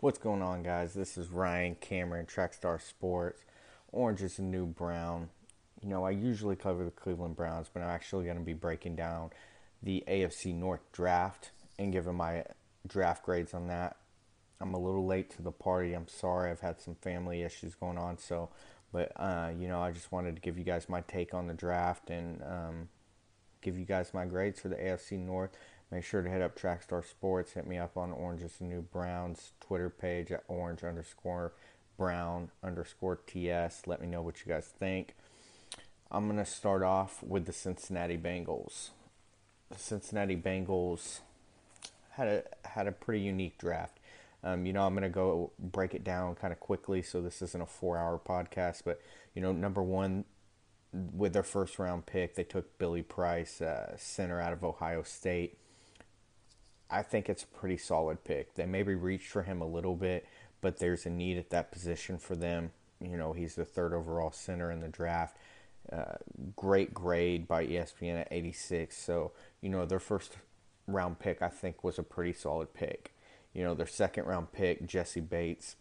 What's 0.00 0.18
going 0.18 0.42
on, 0.42 0.62
guys? 0.62 0.94
This 0.94 1.18
is 1.18 1.28
Ryan 1.28 1.74
Cameron, 1.74 2.26
Trackstar 2.26 2.80
Sports. 2.80 3.44
Orange 3.90 4.22
is 4.22 4.36
the 4.36 4.42
new 4.42 4.64
brown. 4.64 5.28
You 5.82 5.88
know, 5.88 6.04
I 6.04 6.10
usually 6.10 6.54
cover 6.54 6.84
the 6.84 6.92
Cleveland 6.92 7.34
Browns, 7.34 7.68
but 7.74 7.82
I'm 7.82 7.88
actually 7.88 8.26
going 8.26 8.38
to 8.38 8.44
be 8.44 8.52
breaking 8.52 8.94
down 8.94 9.30
the 9.82 10.04
AFC 10.06 10.54
North 10.54 10.82
draft 10.92 11.50
and 11.80 11.92
giving 11.92 12.14
my 12.14 12.44
draft 12.86 13.24
grades 13.24 13.52
on 13.52 13.66
that. 13.66 13.96
I'm 14.60 14.72
a 14.72 14.78
little 14.78 15.04
late 15.04 15.30
to 15.30 15.42
the 15.42 15.50
party. 15.50 15.94
I'm 15.94 16.06
sorry. 16.06 16.52
I've 16.52 16.60
had 16.60 16.80
some 16.80 16.94
family 16.94 17.42
issues 17.42 17.74
going 17.74 17.98
on, 17.98 18.18
so 18.18 18.50
but 18.92 19.10
uh, 19.16 19.50
you 19.58 19.66
know, 19.66 19.82
I 19.82 19.90
just 19.90 20.12
wanted 20.12 20.36
to 20.36 20.40
give 20.40 20.56
you 20.56 20.62
guys 20.62 20.88
my 20.88 21.00
take 21.00 21.34
on 21.34 21.48
the 21.48 21.54
draft 21.54 22.08
and 22.08 22.40
um, 22.44 22.88
give 23.62 23.76
you 23.76 23.84
guys 23.84 24.14
my 24.14 24.26
grades 24.26 24.60
for 24.60 24.68
the 24.68 24.76
AFC 24.76 25.18
North. 25.18 25.50
Make 25.90 26.04
sure 26.04 26.20
to 26.20 26.28
hit 26.28 26.42
up 26.42 26.58
Trackstar 26.58 27.04
Sports. 27.04 27.52
Hit 27.52 27.66
me 27.66 27.78
up 27.78 27.96
on 27.96 28.12
Orange 28.12 28.42
is 28.42 28.56
the 28.58 28.64
New 28.64 28.82
Browns 28.82 29.52
Twitter 29.60 29.88
page 29.88 30.30
at 30.30 30.44
orange 30.46 30.84
underscore 30.84 31.52
brown 31.96 32.50
underscore 32.62 33.16
TS. 33.26 33.82
Let 33.86 34.00
me 34.00 34.06
know 34.06 34.22
what 34.22 34.44
you 34.44 34.52
guys 34.52 34.66
think. 34.66 35.14
I'm 36.10 36.26
going 36.26 36.38
to 36.38 36.50
start 36.50 36.82
off 36.82 37.22
with 37.22 37.46
the 37.46 37.52
Cincinnati 37.52 38.16
Bengals. 38.16 38.90
The 39.70 39.78
Cincinnati 39.78 40.36
Bengals 40.36 41.20
had 42.12 42.28
a 42.28 42.42
had 42.68 42.86
a 42.86 42.92
pretty 42.92 43.20
unique 43.20 43.58
draft. 43.58 43.98
Um, 44.42 44.66
you 44.66 44.72
know, 44.72 44.86
I'm 44.86 44.94
going 44.94 45.02
to 45.02 45.08
go 45.08 45.52
break 45.58 45.94
it 45.94 46.04
down 46.04 46.34
kind 46.36 46.52
of 46.52 46.60
quickly, 46.60 47.02
so 47.02 47.20
this 47.20 47.42
isn't 47.42 47.60
a 47.60 47.66
four-hour 47.66 48.20
podcast. 48.26 48.82
But 48.84 49.02
you 49.34 49.42
know, 49.42 49.52
number 49.52 49.82
one, 49.82 50.24
with 50.92 51.32
their 51.32 51.42
first 51.42 51.78
round 51.78 52.06
pick, 52.06 52.34
they 52.34 52.44
took 52.44 52.78
Billy 52.78 53.02
Price, 53.02 53.60
uh, 53.60 53.96
center 53.96 54.40
out 54.40 54.52
of 54.52 54.64
Ohio 54.64 55.02
State. 55.02 55.58
I 56.90 57.02
think 57.02 57.28
it's 57.28 57.42
a 57.42 57.46
pretty 57.46 57.76
solid 57.76 58.24
pick. 58.24 58.54
They 58.54 58.66
maybe 58.66 58.94
reached 58.94 59.28
for 59.28 59.42
him 59.42 59.60
a 59.60 59.66
little 59.66 59.94
bit, 59.94 60.26
but 60.60 60.78
there's 60.78 61.06
a 61.06 61.10
need 61.10 61.36
at 61.36 61.50
that 61.50 61.70
position 61.70 62.18
for 62.18 62.34
them. 62.34 62.72
You 63.00 63.16
know, 63.16 63.32
he's 63.32 63.54
the 63.54 63.64
third 63.64 63.92
overall 63.92 64.32
center 64.32 64.70
in 64.70 64.80
the 64.80 64.88
draft. 64.88 65.36
Uh, 65.92 66.16
great 66.56 66.92
grade 66.92 67.46
by 67.46 67.66
ESPN 67.66 68.20
at 68.20 68.28
86. 68.30 68.96
So, 68.96 69.32
you 69.60 69.68
know, 69.68 69.84
their 69.84 70.00
first 70.00 70.36
round 70.86 71.18
pick, 71.18 71.42
I 71.42 71.48
think, 71.48 71.84
was 71.84 71.98
a 71.98 72.02
pretty 72.02 72.32
solid 72.32 72.72
pick. 72.74 73.14
You 73.52 73.64
know, 73.64 73.74
their 73.74 73.86
second 73.86 74.24
round 74.24 74.52
pick, 74.52 74.86
Jessie 74.86 75.20
Bates, 75.20 75.76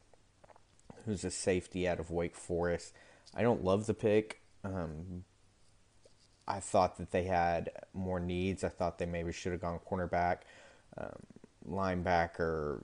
who's 1.05 1.23
a 1.23 1.31
safety 1.31 1.88
out 1.88 1.99
of 1.99 2.11
Wake 2.11 2.36
Forest. 2.36 2.94
I 3.33 3.42
don't 3.42 3.64
love 3.64 3.86
the 3.86 3.94
pick. 3.94 4.42
Um, 4.64 5.23
I 6.47 6.59
thought 6.59 6.97
that 6.97 7.11
they 7.11 7.23
had 7.23 7.69
more 7.94 8.19
needs. 8.19 8.64
I 8.64 8.69
thought 8.69 8.99
they 8.99 9.05
maybe 9.05 9.31
should 9.31 9.52
have 9.52 9.61
gone 9.61 9.80
cornerback 9.89 10.39
um, 10.97 11.19
linebacker, 11.69 12.81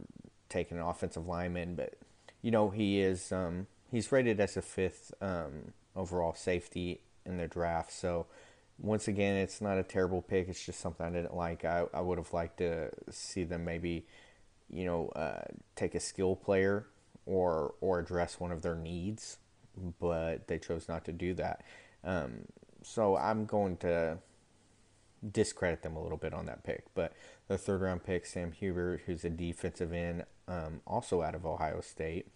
taking 0.50 0.78
an 0.78 0.84
offensive 0.84 1.28
lineman, 1.28 1.76
but 1.76 1.96
you 2.42 2.52
know 2.52 2.70
he 2.70 3.00
is 3.00 3.32
um, 3.32 3.68
he's 3.92 4.12
rated 4.12 4.40
as 4.40 4.58
a 4.58 4.62
fifth 4.62 5.14
um, 5.22 5.74
overall 5.96 6.34
safety 6.34 7.02
in 7.26 7.38
the 7.38 7.48
draft. 7.48 7.92
So 7.92 8.26
once 8.80 9.08
again, 9.08 9.36
it's 9.36 9.62
not 9.62 9.78
a 9.78 9.84
terrible 9.84 10.22
pick. 10.22 10.50
It's 10.50 10.66
just 10.66 10.80
something 10.80 11.06
I 11.06 11.10
didn't 11.10 11.36
like. 11.36 11.64
I, 11.64 11.86
I 11.94 12.02
would 12.02 12.18
have 12.18 12.34
liked 12.34 12.58
to 12.58 12.90
see 13.10 13.44
them 13.44 13.66
maybe 13.66 14.06
you 14.70 14.86
know 14.86 15.10
uh, 15.10 15.44
take 15.76 15.96
a 15.96 16.00
skill 16.00 16.36
player 16.36 16.86
or 17.26 17.76
or 17.82 18.00
address 18.00 18.40
one 18.40 18.52
of 18.52 18.62
their 18.62 18.76
needs, 18.76 19.38
but 20.00 20.48
they 20.48 20.60
chose 20.60 20.88
not 20.88 21.06
to 21.06 21.12
do 21.12 21.34
that. 21.36 21.64
Um, 22.04 22.46
so 22.82 23.16
I'm 23.16 23.46
going 23.46 23.78
to 23.78 24.18
discredit 25.32 25.82
them 25.84 25.96
a 25.96 26.02
little 26.02 26.18
bit 26.18 26.34
on 26.34 26.46
that 26.48 26.64
pick. 26.64 26.86
But 26.94 27.14
the 27.48 27.58
third 27.58 27.82
round 27.82 28.04
pick, 28.04 28.26
Sam 28.26 28.54
Hubbard, 28.60 29.02
who's 29.06 29.24
a 29.24 29.30
defensive 29.30 29.94
end, 29.94 30.26
um, 30.48 30.82
also 30.86 31.22
out 31.22 31.36
of 31.36 31.46
Ohio 31.46 31.82
State, 31.82 32.28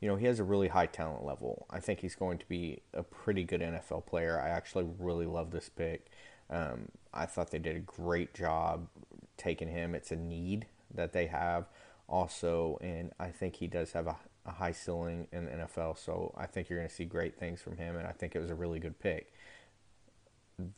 you 0.00 0.08
know, 0.08 0.16
he 0.16 0.26
has 0.26 0.40
a 0.40 0.44
really 0.44 0.68
high 0.68 0.86
talent 0.86 1.24
level. 1.24 1.66
I 1.70 1.80
think 1.80 2.00
he's 2.00 2.16
going 2.16 2.38
to 2.38 2.48
be 2.48 2.80
a 2.92 3.02
pretty 3.02 3.44
good 3.44 3.60
NFL 3.60 4.06
player. 4.06 4.40
I 4.40 4.48
actually 4.48 4.86
really 4.98 5.26
love 5.26 5.50
this 5.52 5.68
pick. 5.68 6.06
Um, 6.50 6.88
I 7.14 7.26
thought 7.26 7.50
they 7.50 7.58
did 7.58 7.76
a 7.76 7.80
great 7.80 8.34
job 8.34 8.88
taking 9.36 9.68
him. 9.68 9.94
It's 9.94 10.10
a 10.10 10.16
need 10.16 10.66
that 10.92 11.12
they 11.12 11.26
have 11.26 11.66
also, 12.08 12.78
and 12.80 13.12
I 13.20 13.28
think 13.28 13.56
he 13.56 13.68
does 13.68 13.92
have 13.92 14.06
a, 14.08 14.16
a 14.44 14.50
high 14.50 14.72
ceiling 14.72 15.28
in 15.32 15.46
the 15.46 15.52
NFL. 15.52 15.96
So 15.98 16.34
I 16.36 16.46
think 16.46 16.68
you're 16.68 16.78
going 16.78 16.88
to 16.88 16.94
see 16.94 17.04
great 17.04 17.38
things 17.38 17.62
from 17.62 17.76
him, 17.76 17.96
and 17.96 18.06
I 18.06 18.12
think 18.12 18.34
it 18.34 18.40
was 18.40 18.50
a 18.50 18.54
really 18.54 18.80
good 18.80 18.98
pick 18.98 19.32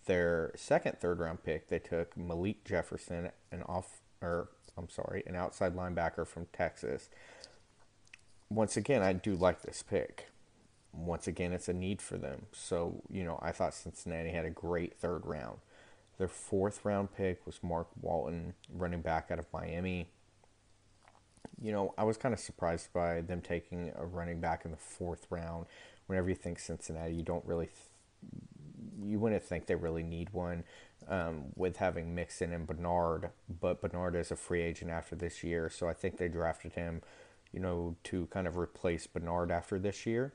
their 0.06 0.52
second 0.56 0.98
third 1.00 1.18
round 1.18 1.42
pick, 1.42 1.68
they 1.68 1.78
took 1.78 2.16
Malik 2.16 2.64
Jefferson, 2.64 3.30
an 3.50 3.62
off 3.64 4.00
or 4.22 4.48
I'm 4.76 4.88
sorry, 4.88 5.22
an 5.26 5.36
outside 5.36 5.76
linebacker 5.76 6.26
from 6.26 6.46
Texas. 6.52 7.08
Once 8.50 8.76
again, 8.76 9.02
I 9.02 9.12
do 9.12 9.34
like 9.34 9.62
this 9.62 9.82
pick. 9.82 10.30
Once 10.92 11.26
again, 11.26 11.52
it's 11.52 11.68
a 11.68 11.72
need 11.72 12.00
for 12.00 12.16
them. 12.16 12.46
So, 12.52 13.02
you 13.10 13.24
know, 13.24 13.38
I 13.42 13.52
thought 13.52 13.74
Cincinnati 13.74 14.30
had 14.30 14.44
a 14.44 14.50
great 14.50 14.96
third 14.96 15.26
round. 15.26 15.58
Their 16.18 16.28
fourth 16.28 16.84
round 16.84 17.14
pick 17.14 17.44
was 17.46 17.62
Mark 17.62 17.88
Walton, 18.00 18.54
running 18.72 19.00
back 19.00 19.28
out 19.30 19.38
of 19.38 19.46
Miami. 19.52 20.08
You 21.60 21.72
know, 21.72 21.94
I 21.98 22.04
was 22.04 22.16
kind 22.16 22.32
of 22.32 22.40
surprised 22.40 22.92
by 22.92 23.20
them 23.20 23.40
taking 23.40 23.92
a 23.96 24.04
running 24.04 24.40
back 24.40 24.64
in 24.64 24.70
the 24.70 24.76
fourth 24.76 25.26
round. 25.30 25.66
Whenever 26.06 26.28
you 26.28 26.34
think 26.34 26.58
Cincinnati, 26.58 27.14
you 27.14 27.22
don't 27.22 27.44
really 27.44 27.68
you 29.04 29.18
wouldn't 29.18 29.42
think 29.42 29.66
they 29.66 29.74
really 29.74 30.02
need 30.02 30.32
one 30.32 30.64
um, 31.08 31.46
with 31.54 31.76
having 31.76 32.14
Mixon 32.14 32.52
and 32.52 32.66
Bernard, 32.66 33.30
but 33.60 33.80
Bernard 33.80 34.16
is 34.16 34.30
a 34.30 34.36
free 34.36 34.62
agent 34.62 34.90
after 34.90 35.14
this 35.14 35.44
year, 35.44 35.68
so 35.68 35.88
I 35.88 35.92
think 35.92 36.16
they 36.16 36.28
drafted 36.28 36.72
him, 36.72 37.02
you 37.52 37.60
know, 37.60 37.96
to 38.04 38.26
kind 38.26 38.46
of 38.46 38.56
replace 38.56 39.06
Bernard 39.06 39.50
after 39.50 39.78
this 39.78 40.06
year. 40.06 40.32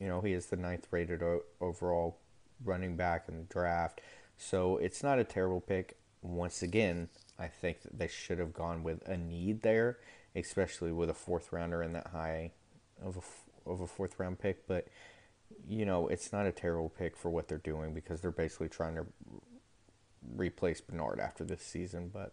You 0.00 0.08
know, 0.08 0.20
he 0.20 0.32
is 0.32 0.46
the 0.46 0.56
ninth 0.56 0.86
rated 0.90 1.22
o- 1.22 1.42
overall 1.60 2.18
running 2.64 2.96
back 2.96 3.26
in 3.28 3.36
the 3.38 3.44
draft, 3.44 4.00
so 4.36 4.76
it's 4.78 5.02
not 5.02 5.18
a 5.18 5.24
terrible 5.24 5.60
pick. 5.60 5.96
Once 6.22 6.62
again, 6.62 7.08
I 7.38 7.46
think 7.46 7.82
that 7.82 7.98
they 7.98 8.08
should 8.08 8.38
have 8.38 8.52
gone 8.52 8.82
with 8.82 9.06
a 9.06 9.16
need 9.16 9.62
there, 9.62 9.98
especially 10.34 10.92
with 10.92 11.10
a 11.10 11.14
fourth 11.14 11.52
rounder 11.52 11.82
in 11.82 11.92
that 11.92 12.08
high 12.08 12.50
of 13.02 13.16
a, 13.16 13.70
of 13.70 13.80
a 13.80 13.86
fourth 13.86 14.18
round 14.18 14.40
pick, 14.40 14.66
but 14.66 14.88
you 15.68 15.84
know, 15.84 16.08
it's 16.08 16.32
not 16.32 16.46
a 16.46 16.52
terrible 16.52 16.88
pick 16.88 17.16
for 17.16 17.30
what 17.30 17.48
they're 17.48 17.58
doing 17.58 17.92
because 17.92 18.20
they're 18.20 18.30
basically 18.30 18.68
trying 18.68 18.94
to 18.94 19.04
replace 20.36 20.80
Bernard 20.80 21.20
after 21.20 21.44
this 21.44 21.62
season. 21.62 22.10
But 22.12 22.32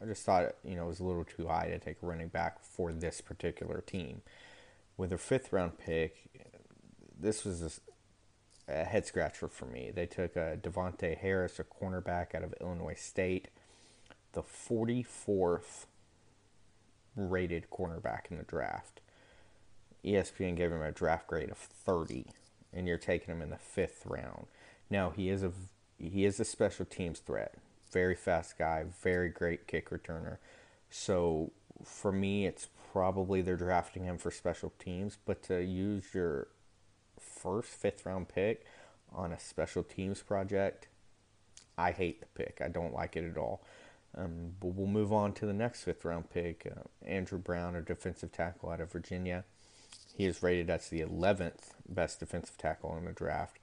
I 0.00 0.04
just 0.04 0.24
thought, 0.24 0.54
you 0.64 0.76
know, 0.76 0.84
it 0.84 0.88
was 0.88 1.00
a 1.00 1.04
little 1.04 1.24
too 1.24 1.48
high 1.48 1.68
to 1.68 1.78
take 1.78 1.96
a 2.02 2.06
running 2.06 2.28
back 2.28 2.62
for 2.62 2.92
this 2.92 3.20
particular 3.20 3.82
team. 3.84 4.22
With 4.96 5.10
their 5.10 5.18
fifth 5.18 5.52
round 5.52 5.78
pick, 5.78 6.30
this 7.18 7.44
was 7.44 7.80
a, 8.68 8.72
a 8.72 8.84
head 8.84 9.06
scratcher 9.06 9.48
for 9.48 9.66
me. 9.66 9.90
They 9.92 10.06
took 10.06 10.36
a 10.36 10.52
uh, 10.52 10.56
Davontae 10.56 11.18
Harris, 11.18 11.58
a 11.58 11.64
cornerback 11.64 12.34
out 12.34 12.44
of 12.44 12.54
Illinois 12.60 12.96
State, 12.96 13.48
the 14.32 14.42
44th 14.42 15.86
rated 17.16 17.70
cornerback 17.70 18.30
in 18.30 18.36
the 18.36 18.44
draft. 18.44 19.00
ESPN 20.04 20.56
gave 20.56 20.70
him 20.70 20.82
a 20.82 20.92
draft 20.92 21.26
grade 21.26 21.50
of 21.50 21.58
30 21.58 22.26
and 22.72 22.86
you're 22.86 22.98
taking 22.98 23.34
him 23.34 23.42
in 23.42 23.50
the 23.50 23.58
fifth 23.58 24.04
round. 24.06 24.46
Now 24.90 25.10
he 25.10 25.28
is 25.28 25.42
a 25.42 25.52
he 25.98 26.24
is 26.24 26.38
a 26.38 26.44
special 26.44 26.84
teams 26.84 27.18
threat. 27.20 27.54
Very 27.92 28.14
fast 28.14 28.58
guy, 28.58 28.84
very 29.02 29.28
great 29.28 29.66
kick 29.66 29.90
returner. 29.90 30.38
So 30.90 31.52
for 31.84 32.12
me, 32.12 32.46
it's 32.46 32.68
probably 32.92 33.42
they're 33.42 33.56
drafting 33.56 34.04
him 34.04 34.18
for 34.18 34.30
special 34.30 34.72
teams. 34.78 35.18
But 35.24 35.42
to 35.44 35.62
use 35.62 36.14
your 36.14 36.48
first 37.18 37.68
fifth 37.68 38.06
round 38.06 38.28
pick 38.28 38.64
on 39.12 39.32
a 39.32 39.38
special 39.38 39.82
teams 39.82 40.22
project, 40.22 40.88
I 41.76 41.92
hate 41.92 42.20
the 42.20 42.26
pick. 42.34 42.60
I 42.64 42.68
don't 42.68 42.94
like 42.94 43.16
it 43.16 43.24
at 43.24 43.38
all. 43.38 43.62
Um, 44.16 44.52
but 44.60 44.68
we'll 44.68 44.86
move 44.86 45.12
on 45.12 45.32
to 45.34 45.46
the 45.46 45.52
next 45.52 45.84
fifth 45.84 46.04
round 46.04 46.30
pick, 46.30 46.66
uh, 46.66 46.80
Andrew 47.06 47.38
Brown, 47.38 47.76
a 47.76 47.82
defensive 47.82 48.32
tackle 48.32 48.70
out 48.70 48.80
of 48.80 48.90
Virginia. 48.90 49.44
He 50.18 50.26
is 50.26 50.42
rated 50.42 50.68
as 50.68 50.88
the 50.88 51.00
11th 51.00 51.74
best 51.88 52.18
defensive 52.18 52.58
tackle 52.58 52.96
in 52.98 53.04
the 53.04 53.12
draft. 53.12 53.60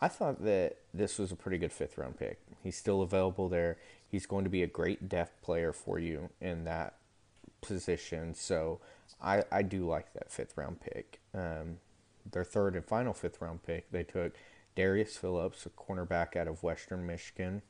I 0.00 0.08
thought 0.08 0.42
that 0.42 0.78
this 0.94 1.18
was 1.18 1.30
a 1.30 1.36
pretty 1.36 1.58
good 1.58 1.70
fifth 1.70 1.98
round 1.98 2.18
pick. 2.18 2.40
He's 2.64 2.76
still 2.78 3.02
available 3.02 3.50
there. 3.50 3.76
He's 4.10 4.24
going 4.24 4.44
to 4.44 4.50
be 4.50 4.62
a 4.62 4.66
great 4.66 5.10
depth 5.10 5.42
player 5.42 5.70
for 5.70 5.98
you 5.98 6.30
in 6.40 6.64
that 6.64 6.94
position. 7.60 8.34
So 8.34 8.80
I, 9.20 9.44
I 9.52 9.60
do 9.60 9.86
like 9.86 10.14
that 10.14 10.32
fifth 10.32 10.56
round 10.56 10.80
pick. 10.80 11.20
Um, 11.34 11.76
their 12.30 12.42
third 12.44 12.74
and 12.74 12.86
final 12.86 13.12
fifth 13.12 13.42
round 13.42 13.62
pick, 13.62 13.90
they 13.90 14.02
took 14.02 14.32
Darius 14.76 15.18
Phillips, 15.18 15.66
a 15.66 15.70
cornerback 15.70 16.36
out 16.36 16.48
of 16.48 16.62
Western 16.62 17.06
Michigan. 17.06 17.60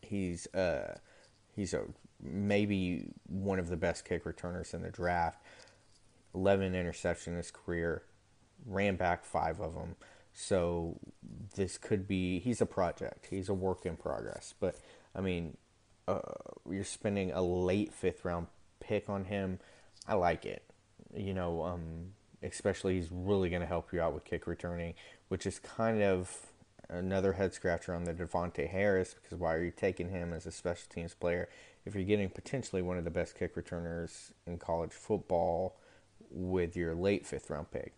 He's 0.00 0.52
uh, 0.54 0.96
he's 1.54 1.72
a 1.72 1.84
maybe 2.20 3.10
one 3.28 3.60
of 3.60 3.68
the 3.68 3.76
best 3.76 4.04
kick 4.04 4.26
returners 4.26 4.74
in 4.74 4.82
the 4.82 4.90
draft. 4.90 5.38
11 6.34 6.72
interceptions 6.72 7.28
in 7.28 7.36
his 7.36 7.50
career, 7.50 8.02
ran 8.66 8.96
back 8.96 9.24
five 9.24 9.60
of 9.60 9.74
them. 9.74 9.96
So 10.32 10.98
this 11.56 11.76
could 11.78 12.08
be, 12.08 12.38
he's 12.38 12.60
a 12.60 12.66
project. 12.66 13.26
He's 13.28 13.48
a 13.48 13.54
work 13.54 13.84
in 13.84 13.96
progress. 13.96 14.54
But, 14.58 14.76
I 15.14 15.20
mean, 15.20 15.56
uh, 16.08 16.20
you're 16.70 16.84
spending 16.84 17.32
a 17.32 17.42
late 17.42 17.92
fifth 17.92 18.24
round 18.24 18.46
pick 18.80 19.08
on 19.08 19.24
him. 19.24 19.58
I 20.08 20.14
like 20.14 20.46
it. 20.46 20.64
You 21.14 21.34
know, 21.34 21.62
um, 21.62 22.12
especially 22.42 22.94
he's 22.94 23.08
really 23.12 23.50
going 23.50 23.60
to 23.60 23.66
help 23.68 23.92
you 23.92 24.00
out 24.00 24.14
with 24.14 24.24
kick 24.24 24.46
returning, 24.46 24.94
which 25.28 25.46
is 25.46 25.58
kind 25.58 26.02
of 26.02 26.52
another 26.88 27.34
head 27.34 27.54
scratcher 27.54 27.94
on 27.94 28.04
the 28.04 28.12
Davontae 28.12 28.68
Harris 28.68 29.14
because 29.14 29.38
why 29.38 29.54
are 29.54 29.64
you 29.64 29.70
taking 29.70 30.10
him 30.10 30.32
as 30.32 30.46
a 30.46 30.50
special 30.50 30.88
teams 30.92 31.14
player 31.14 31.48
if 31.84 31.94
you're 31.94 32.04
getting 32.04 32.28
potentially 32.28 32.82
one 32.82 32.98
of 32.98 33.04
the 33.04 33.10
best 33.10 33.36
kick 33.38 33.56
returners 33.56 34.32
in 34.46 34.58
college 34.58 34.92
football 34.92 35.76
with 36.32 36.76
your 36.76 36.94
late 36.94 37.26
fifth 37.26 37.50
round 37.50 37.70
pick? 37.70 37.94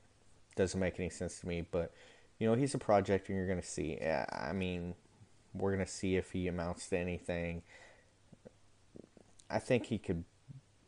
Doesn't 0.56 0.78
make 0.78 0.98
any 0.98 1.10
sense 1.10 1.40
to 1.40 1.48
me, 1.48 1.66
but 1.70 1.92
you 2.38 2.46
know 2.46 2.54
he's 2.54 2.75
a 2.75 2.78
project 2.78 3.28
and 3.28 3.36
you're 3.36 3.46
going 3.46 3.60
to 3.60 3.66
see. 3.66 3.98
I 4.00 4.52
mean, 4.52 4.94
we're 5.52 5.72
going 5.72 5.84
to 5.84 5.90
see 5.90 6.16
if 6.16 6.32
he 6.32 6.48
amounts 6.48 6.88
to 6.88 6.98
anything. 6.98 7.62
I 9.50 9.58
think 9.58 9.86
he 9.86 9.98
could. 9.98 10.25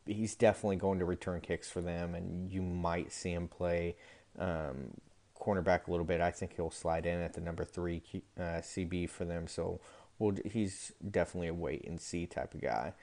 He's 0.05 0.35
definitely 0.35 0.77
going 0.77 0.99
to 0.99 1.05
return 1.05 1.41
kicks 1.41 1.69
for 1.69 1.81
them, 1.81 2.15
and 2.15 2.51
you 2.51 2.61
might 2.61 3.11
see 3.11 3.31
him 3.31 3.47
play 3.47 3.97
um, 4.39 4.91
cornerback 5.39 5.87
a 5.87 5.91
little 5.91 6.05
bit. 6.05 6.21
I 6.21 6.31
think 6.31 6.55
he'll 6.55 6.71
slide 6.71 7.05
in 7.05 7.21
at 7.21 7.33
the 7.33 7.41
number 7.41 7.65
three 7.65 8.01
uh, 8.39 8.61
CB 8.61 9.09
for 9.09 9.25
them. 9.25 9.47
So 9.47 9.81
well, 10.19 10.35
he's 10.45 10.93
definitely 11.09 11.47
a 11.47 11.53
wait 11.53 11.85
and 11.87 11.99
see 11.99 12.25
type 12.25 12.53
of 12.53 12.61
guy. 12.61 12.93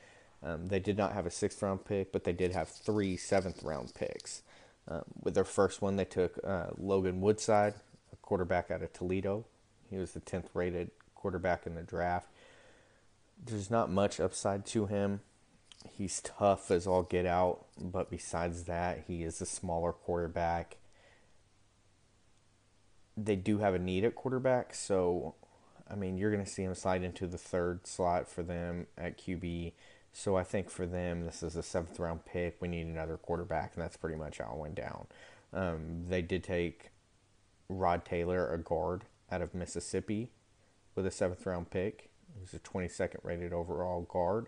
Um, 0.45 0.69
they 0.69 0.79
did 0.79 0.99
not 0.99 1.13
have 1.13 1.27
a 1.27 1.31
sixth 1.31 1.63
round 1.63 1.85
pick, 1.85 2.13
but 2.13 2.25
they 2.25 2.33
did 2.33 2.53
have 2.53 2.69
three 2.69 3.17
seventh 3.17 3.63
round 3.63 3.95
picks. 3.95 4.43
Um, 4.87 5.05
with 5.23 5.35
their 5.35 5.45
first 5.45 5.81
one, 5.81 5.97
they 5.97 6.05
took 6.05 6.39
uh, 6.45 6.67
Logan 6.77 7.21
Woodside, 7.21 7.75
a 8.13 8.17
quarterback 8.17 8.71
out 8.71 8.83
of 8.83 8.93
Toledo. 8.93 9.47
He 9.89 9.97
was 9.97 10.13
the 10.13 10.21
10th 10.21 10.49
rated 10.53 10.91
quarterback 11.15 11.67
in 11.67 11.75
the 11.75 11.83
draft. 11.83 12.29
There's 13.43 13.71
not 13.71 13.91
much 13.91 14.21
upside 14.21 14.67
to 14.67 14.87
him. 14.87 15.21
He's 15.91 16.21
tough 16.21 16.71
as 16.71 16.87
all 16.87 17.03
get 17.03 17.25
out, 17.25 17.65
but 17.81 18.11
besides 18.11 18.65
that, 18.65 19.05
he 19.07 19.23
is 19.23 19.41
a 19.41 19.47
smaller 19.47 19.93
quarterback 19.93 20.77
they 23.17 23.37
do 23.37 23.59
have 23.59 23.75
a 23.75 23.79
need 23.79 24.05
at 24.05 24.15
quarterback, 24.15 24.75
so 24.75 25.35
I 25.91 25.95
mean 25.95 26.17
you're 26.19 26.33
going 26.33 26.45
to 26.45 26.51
see 26.51 26.63
him 26.63 26.75
slide 26.75 27.03
into 27.03 27.27
the 27.27 27.39
third 27.39 27.87
slot 27.87 28.29
for 28.29 28.43
them 28.43 28.87
at 28.99 29.19
QB. 29.19 29.73
So 30.17 30.37
I 30.37 30.45
think 30.45 30.71
for 30.71 30.87
them 30.87 31.27
this 31.27 31.43
is 31.43 31.57
a 31.57 31.63
seventh 31.63 31.99
round 31.99 32.25
pick. 32.25 32.57
We 32.61 32.69
need 32.69 32.87
another 32.87 33.17
quarterback, 33.17 33.73
and 33.75 33.83
that's 33.83 33.97
pretty 33.97 34.17
much 34.17 34.39
how 34.39 34.53
it 34.53 34.59
went 34.59 34.77
down. 34.77 35.07
Um, 35.53 36.05
they 36.09 36.23
did 36.23 36.45
take 36.45 36.91
Rod 37.69 38.05
Taylor, 38.05 38.51
a 38.53 38.59
guard 38.59 39.05
out 39.31 39.43
of 39.43 39.55
Mississippi, 39.55 40.31
with 40.95 41.05
a 41.05 41.11
seventh 41.11 41.45
round 41.45 41.71
pick. 41.71 42.11
He 42.33 42.41
was 42.41 42.55
a 42.55 42.61
22nd 42.61 43.19
rated 43.25 43.53
overall 43.53 44.03
guard. 44.03 44.47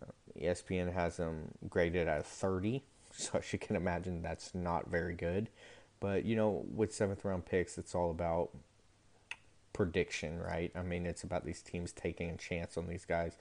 Uh, 0.00 0.12
ESPN 0.40 0.92
has 0.92 1.16
him 1.16 1.50
graded 1.68 2.06
at 2.06 2.24
30, 2.24 2.84
so 3.12 3.38
as 3.38 3.52
you 3.52 3.58
can 3.58 3.74
imagine 3.74 4.22
that's 4.22 4.54
not 4.54 4.88
very 4.88 5.14
good. 5.14 5.50
But 5.98 6.24
you 6.24 6.36
know, 6.36 6.64
with 6.72 6.94
seventh 6.94 7.24
round 7.24 7.44
picks, 7.44 7.76
it's 7.76 7.96
all 7.96 8.12
about 8.12 8.50
prediction, 9.72 10.40
right? 10.40 10.70
I 10.76 10.82
mean, 10.82 11.06
it's 11.06 11.24
about 11.24 11.44
these 11.44 11.60
teams 11.60 11.92
taking 11.92 12.30
a 12.30 12.36
chance 12.36 12.76
on 12.76 12.86
these 12.86 13.04
guys, 13.04 13.36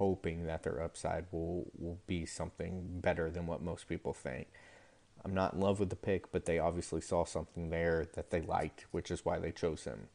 hoping 0.00 0.46
that 0.46 0.62
their 0.62 0.82
upside 0.82 1.26
will 1.30 1.70
will 1.76 1.98
be 2.06 2.24
something 2.24 3.00
better 3.02 3.28
than 3.28 3.46
what 3.46 3.60
most 3.62 3.86
people 3.86 4.14
think. 4.14 4.48
I'm 5.22 5.34
not 5.34 5.52
in 5.52 5.60
love 5.60 5.78
with 5.78 5.90
the 5.90 5.96
pick, 5.96 6.32
but 6.32 6.46
they 6.46 6.58
obviously 6.58 7.02
saw 7.02 7.26
something 7.26 7.68
there 7.68 8.06
that 8.14 8.30
they 8.30 8.40
liked, 8.40 8.86
which 8.92 9.10
is 9.10 9.26
why 9.26 9.38
they 9.38 9.52
chose 9.52 9.84
him. 9.84 10.08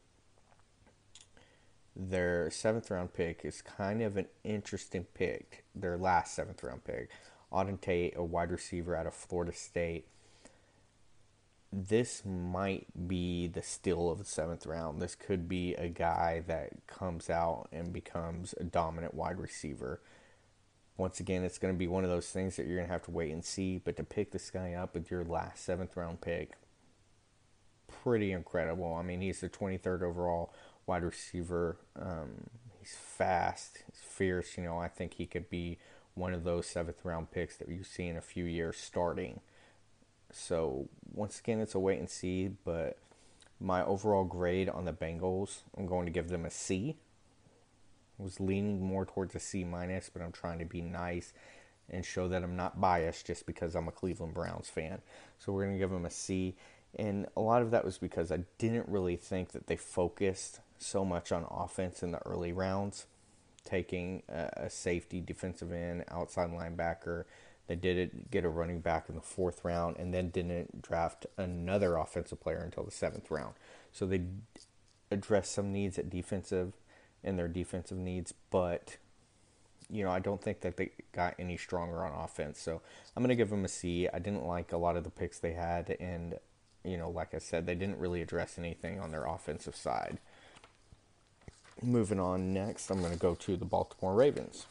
Their 1.95 2.49
seventh 2.49 2.89
round 2.89 3.13
pick 3.13 3.45
is 3.45 3.61
kind 3.61 4.01
of 4.01 4.17
an 4.17 4.25
interesting 4.43 5.05
pick. 5.13 5.65
Their 5.75 5.97
last 5.97 6.33
seventh 6.33 6.63
round 6.63 6.83
pick, 6.83 7.11
Auden 7.53 7.79
Tate, 7.79 8.17
a 8.17 8.23
wide 8.23 8.49
receiver 8.49 8.95
out 8.95 9.05
of 9.05 9.13
Florida 9.13 9.53
State 9.53 10.07
this 11.75 12.23
might 12.25 12.87
be 13.07 13.47
the 13.47 13.61
steal 13.61 14.09
of 14.09 14.17
the 14.17 14.25
seventh 14.25 14.65
round. 14.65 15.01
This 15.01 15.13
could 15.13 15.49
be 15.49 15.73
a 15.75 15.89
guy 15.89 16.41
that 16.47 16.87
comes 16.87 17.29
out 17.29 17.67
and 17.73 17.91
becomes 17.91 18.55
a 18.57 18.63
dominant 18.63 19.13
wide 19.13 19.39
receiver. 19.39 20.01
Once 20.95 21.19
again, 21.19 21.43
it's 21.43 21.57
going 21.57 21.73
to 21.73 21.77
be 21.77 21.87
one 21.87 22.05
of 22.05 22.09
those 22.09 22.29
things 22.29 22.55
that 22.55 22.65
you're 22.65 22.77
going 22.77 22.87
to 22.87 22.93
have 22.93 23.03
to 23.03 23.11
wait 23.11 23.33
and 23.33 23.43
see. 23.43 23.77
But 23.77 23.97
to 23.97 24.03
pick 24.05 24.31
this 24.31 24.49
guy 24.49 24.73
up 24.73 24.93
with 24.93 25.11
your 25.11 25.25
last 25.25 25.65
seventh 25.65 25.97
round 25.97 26.21
pick, 26.21 26.53
pretty 27.87 28.31
incredible. 28.31 28.93
I 28.93 29.01
mean, 29.01 29.19
he's 29.19 29.41
the 29.41 29.49
23rd 29.49 30.01
overall 30.01 30.53
wide 30.87 31.03
receiver. 31.03 31.77
Um, 31.99 32.49
he's 32.79 32.95
fast, 32.95 33.83
he's 33.91 34.01
fierce. 34.01 34.57
You 34.57 34.63
know, 34.63 34.77
I 34.77 34.87
think 34.87 35.15
he 35.15 35.25
could 35.25 35.49
be 35.49 35.77
one 36.13 36.33
of 36.33 36.45
those 36.45 36.67
seventh 36.67 37.03
round 37.03 37.31
picks 37.31 37.57
that 37.57 37.67
you 37.67 37.83
see 37.83 38.07
in 38.07 38.15
a 38.15 38.21
few 38.21 38.45
years 38.45 38.77
starting. 38.77 39.41
So 40.37 40.89
once 41.13 41.39
again, 41.39 41.61
it's 41.61 41.75
a 41.75 41.79
wait 41.79 41.97
and 41.97 42.09
see. 42.09 42.49
But 42.65 42.97
my 43.59 43.83
overall 43.83 44.25
grade 44.25 44.67
on 44.67 44.83
the 44.83 44.91
Bengals, 44.91 45.61
I'm 45.77 45.87
going 45.87 46.05
to 46.05 46.11
give 46.11 46.27
them 46.27 46.45
a 46.45 46.51
C. 46.51 46.97
I 48.19 48.23
was 48.23 48.39
leaning 48.39 48.85
more 48.85 49.05
towards 49.05 49.33
a 49.33 49.39
C 49.39 49.63
minus, 49.63 50.09
but 50.09 50.21
I'm 50.21 50.33
trying 50.33 50.59
to 50.59 50.65
be 50.65 50.81
nice 50.81 51.31
and 51.89 52.05
show 52.05 52.27
that 52.27 52.43
I'm 52.43 52.55
not 52.55 52.81
biased 52.81 53.25
just 53.27 53.45
because 53.45 53.75
I'm 53.75 53.87
a 53.87 53.91
Cleveland 53.91 54.33
Browns 54.33 54.69
fan. 54.69 55.01
So 55.39 55.53
we're 55.53 55.63
going 55.63 55.75
to 55.75 55.79
give 55.79 55.91
them 55.91 56.05
a 56.05 56.09
C. 56.09 56.55
And 56.97 57.27
a 57.37 57.41
lot 57.41 57.61
of 57.61 57.71
that 57.71 57.85
was 57.85 57.97
because 57.97 58.31
I 58.31 58.39
didn't 58.57 58.89
really 58.89 59.15
think 59.15 59.51
that 59.51 59.67
they 59.67 59.77
focused 59.77 60.59
so 60.77 61.05
much 61.05 61.31
on 61.31 61.45
offense 61.49 62.03
in 62.03 62.11
the 62.11 62.25
early 62.25 62.51
rounds, 62.51 63.05
taking 63.63 64.23
a, 64.27 64.69
safety, 64.69 65.21
defensive 65.21 65.71
end, 65.71 66.05
outside 66.09 66.49
linebacker, 66.49 67.23
they 67.67 67.75
did 67.75 68.29
get 68.29 68.45
a 68.45 68.49
running 68.49 68.79
back 68.79 69.09
in 69.09 69.15
the 69.15 69.21
fourth 69.21 69.63
round 69.63 69.97
and 69.97 70.13
then 70.13 70.29
didn't 70.29 70.81
draft 70.81 71.25
another 71.37 71.97
offensive 71.97 72.39
player 72.39 72.61
until 72.63 72.83
the 72.83 72.91
seventh 72.91 73.31
round. 73.31 73.55
So 73.91 74.05
they 74.05 74.21
addressed 75.09 75.53
some 75.53 75.71
needs 75.71 75.97
at 75.97 76.09
defensive 76.09 76.73
and 77.23 77.39
their 77.39 77.47
defensive 77.47 77.97
needs, 77.97 78.33
but 78.51 78.97
you 79.89 80.03
know, 80.03 80.11
I 80.11 80.19
don't 80.19 80.41
think 80.41 80.61
that 80.61 80.77
they 80.77 80.91
got 81.11 81.35
any 81.37 81.57
stronger 81.57 82.03
on 82.03 82.23
offense. 82.23 82.59
So 82.59 82.81
I'm 83.15 83.21
going 83.21 83.29
to 83.29 83.35
give 83.35 83.51
them 83.51 83.65
a 83.65 83.67
C. 83.67 84.07
I 84.11 84.19
didn't 84.19 84.45
like 84.45 84.71
a 84.71 84.77
lot 84.77 84.97
of 84.97 85.03
the 85.03 85.11
picks 85.11 85.39
they 85.39 85.53
had, 85.53 85.95
and 85.99 86.39
you 86.83 86.97
know, 86.97 87.09
like 87.09 87.33
I 87.33 87.39
said, 87.39 87.65
they 87.65 87.75
didn't 87.75 87.99
really 87.99 88.21
address 88.21 88.57
anything 88.57 88.99
on 88.99 89.11
their 89.11 89.25
offensive 89.25 89.75
side. 89.75 90.19
Moving 91.83 92.19
on 92.19 92.53
next, 92.53 92.89
I'm 92.89 93.01
going 93.01 93.13
to 93.13 93.19
go 93.19 93.35
to 93.35 93.57
the 93.57 93.65
Baltimore 93.65 94.15
Ravens 94.15 94.65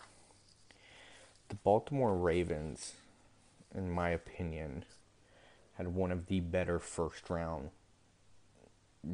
the 1.49 1.57
Baltimore 1.57 2.17
Ravens, 2.17 2.95
in 3.75 3.91
my 3.91 4.11
opinion, 4.11 4.85
had 5.75 5.89
one 5.89 6.11
of 6.13 6.27
the 6.27 6.41
better 6.41 6.79
first 6.79 7.29
round 7.29 7.71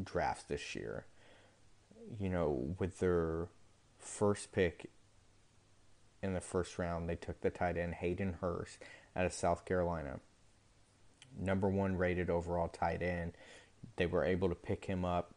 drafts 0.05 0.45
this 0.45 0.75
year. 0.75 1.07
You 2.19 2.29
know, 2.29 2.75
with 2.79 2.99
their 2.99 3.49
first 3.99 4.53
pick 4.53 4.91
in 6.23 6.35
the 6.35 6.41
first 6.41 6.79
round, 6.79 7.09
they 7.09 7.17
took 7.17 7.41
the 7.41 7.51
tight 7.51 7.77
end 7.77 7.95
Hayden 7.95 8.37
Hurst 8.41 8.79
out 9.17 9.27
of 9.27 9.33
South 9.33 9.65
Carolina. 9.65 10.21
Number 11.39 11.69
one 11.69 11.97
rated 11.97 12.31
overall 12.31 12.69
tight 12.69 13.03
end. 13.03 13.33
They 13.97 14.07
were 14.07 14.25
able 14.25 14.49
to 14.49 14.55
pick 14.55 14.87
him 14.87 15.05
up. 15.05 15.35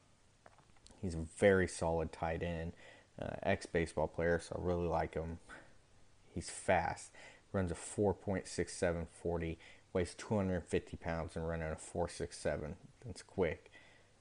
He's 1.02 1.16
a 1.16 1.26
very 1.38 1.68
solid 1.68 2.12
tight 2.12 2.42
end, 2.44 2.74
uh, 3.22 3.36
ex 3.44 3.66
baseball 3.66 4.08
player, 4.08 4.40
so 4.40 4.60
I 4.60 4.66
really 4.66 4.88
like 4.88 5.14
him. 5.14 5.40
He's 6.34 6.50
fast. 6.50 7.12
Runs 7.52 7.72
a 7.72 7.76
4.67 7.76 9.08
40, 9.12 9.60
weighs 9.94 10.16
250 10.16 10.98
pounds 10.98 11.36
and 11.36 11.48
running 11.48 11.72
a 11.72 11.76
4.67. 11.76 12.74
That's 13.06 13.22
quick. 13.22 13.72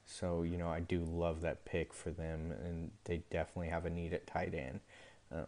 So, 0.05 0.43
you 0.43 0.59
know, 0.59 0.69
I 0.69 0.81
do 0.81 1.03
love 1.03 1.41
that 1.43 1.65
pick 1.65 1.95
for 1.95 2.11
them, 2.11 2.53
and 2.53 2.91
they 3.05 3.23
definitely 3.31 3.69
have 3.69 3.87
a 3.87 3.91
need 3.91 4.13
at 4.13 4.27
tight 4.27 4.55
end. 4.55 4.81
Um, 5.31 5.47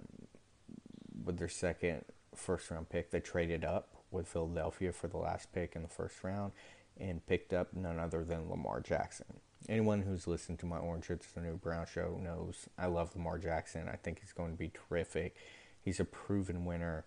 with 1.24 1.38
their 1.38 1.48
second 1.48 2.04
first 2.34 2.70
round 2.70 2.88
pick, 2.88 3.10
they 3.10 3.20
traded 3.20 3.64
up 3.64 3.94
with 4.10 4.28
Philadelphia 4.28 4.92
for 4.92 5.08
the 5.08 5.16
last 5.18 5.52
pick 5.52 5.76
in 5.76 5.82
the 5.82 5.88
first 5.88 6.22
round 6.22 6.52
and 6.98 7.26
picked 7.26 7.52
up 7.52 7.74
none 7.74 7.98
other 7.98 8.24
than 8.24 8.48
Lamar 8.48 8.80
Jackson. 8.80 9.40
Anyone 9.68 10.02
who's 10.02 10.26
listened 10.26 10.58
to 10.60 10.66
my 10.66 10.78
Orange 10.78 11.10
It's 11.10 11.32
the 11.32 11.40
New 11.40 11.56
Brown 11.56 11.86
show 11.92 12.20
knows 12.22 12.68
I 12.78 12.86
love 12.86 13.16
Lamar 13.16 13.38
Jackson. 13.38 13.88
I 13.88 13.96
think 13.96 14.20
he's 14.20 14.32
going 14.32 14.52
to 14.52 14.58
be 14.58 14.70
terrific. 14.88 15.36
He's 15.84 16.00
a 16.00 16.04
proven 16.04 16.64
winner. 16.64 17.04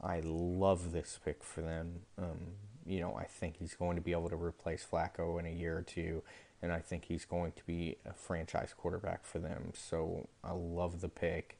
I 0.00 0.20
love 0.24 0.92
this 0.92 1.18
pick 1.24 1.42
for 1.42 1.62
them. 1.62 2.00
Um, 2.18 2.54
you 2.86 3.00
know, 3.00 3.14
I 3.14 3.24
think 3.24 3.56
he's 3.58 3.74
going 3.74 3.96
to 3.96 4.02
be 4.02 4.12
able 4.12 4.30
to 4.30 4.36
replace 4.36 4.86
Flacco 4.90 5.38
in 5.38 5.46
a 5.46 5.50
year 5.50 5.78
or 5.78 5.82
two, 5.82 6.22
and 6.60 6.72
I 6.72 6.80
think 6.80 7.06
he's 7.06 7.24
going 7.24 7.52
to 7.52 7.64
be 7.66 7.96
a 8.04 8.12
franchise 8.12 8.74
quarterback 8.76 9.24
for 9.24 9.38
them. 9.38 9.72
So 9.74 10.28
I 10.42 10.52
love 10.52 11.00
the 11.00 11.08
pick. 11.08 11.58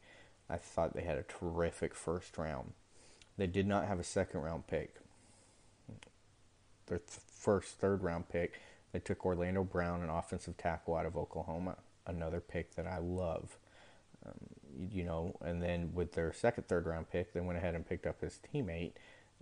I 0.51 0.57
thought 0.57 0.95
they 0.95 1.03
had 1.03 1.19
a 1.19 1.23
terrific 1.23 1.95
first 1.95 2.37
round. 2.37 2.73
They 3.37 3.47
did 3.47 3.67
not 3.67 3.87
have 3.87 3.99
a 3.99 4.05
second 4.05 4.41
round 4.41 4.67
pick. 4.67 4.97
Their 6.87 6.99
th- 6.99 7.21
first, 7.33 7.79
third 7.79 8.03
round 8.03 8.29
pick, 8.29 8.61
they 8.93 8.99
took 8.99 9.25
Orlando 9.25 9.65
Brown, 9.65 10.03
an 10.03 10.11
offensive 10.11 10.57
tackle 10.57 10.97
out 10.97 11.07
of 11.07 11.17
Oklahoma. 11.17 11.77
Another 12.07 12.41
pick 12.41 12.75
that 12.75 12.87
I 12.87 12.99
love. 12.99 13.57
Um, 14.27 14.89
you 14.91 15.05
know, 15.05 15.37
and 15.45 15.63
then 15.63 15.91
with 15.95 16.13
their 16.13 16.33
second, 16.33 16.69
third 16.69 16.87
round 16.87 17.11
pick, 17.11 17.33
they 17.33 17.41
went 17.41 17.59
ahead 17.59 17.75
and 17.75 17.87
picked 17.87 18.07
up 18.07 18.21
his 18.21 18.39
teammate, 18.53 18.93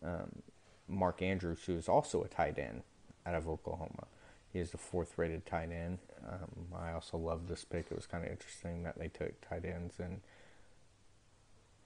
um, 0.02 0.42
Mark 0.88 1.22
Andrews, 1.22 1.60
who 1.66 1.76
is 1.76 1.88
also 1.88 2.22
a 2.22 2.28
tight 2.28 2.58
end 2.58 2.82
out 3.26 3.34
of 3.34 3.49
Oklahoma. 3.49 4.06
He 4.52 4.58
is 4.58 4.70
the 4.70 4.78
fourth 4.78 5.16
rated 5.16 5.46
tight 5.46 5.70
end. 5.70 5.99
Um, 6.28 6.66
I 6.76 6.92
also 6.92 7.16
love 7.16 7.46
this 7.49 7.64
pick. 7.64 7.87
It 7.90 7.94
was 7.94 8.06
kind 8.06 8.25
of 8.25 8.30
interesting 8.30 8.82
that 8.82 8.99
they 8.99 9.08
took 9.08 9.40
tight 9.49 9.64
ends 9.64 10.00
in 10.00 10.20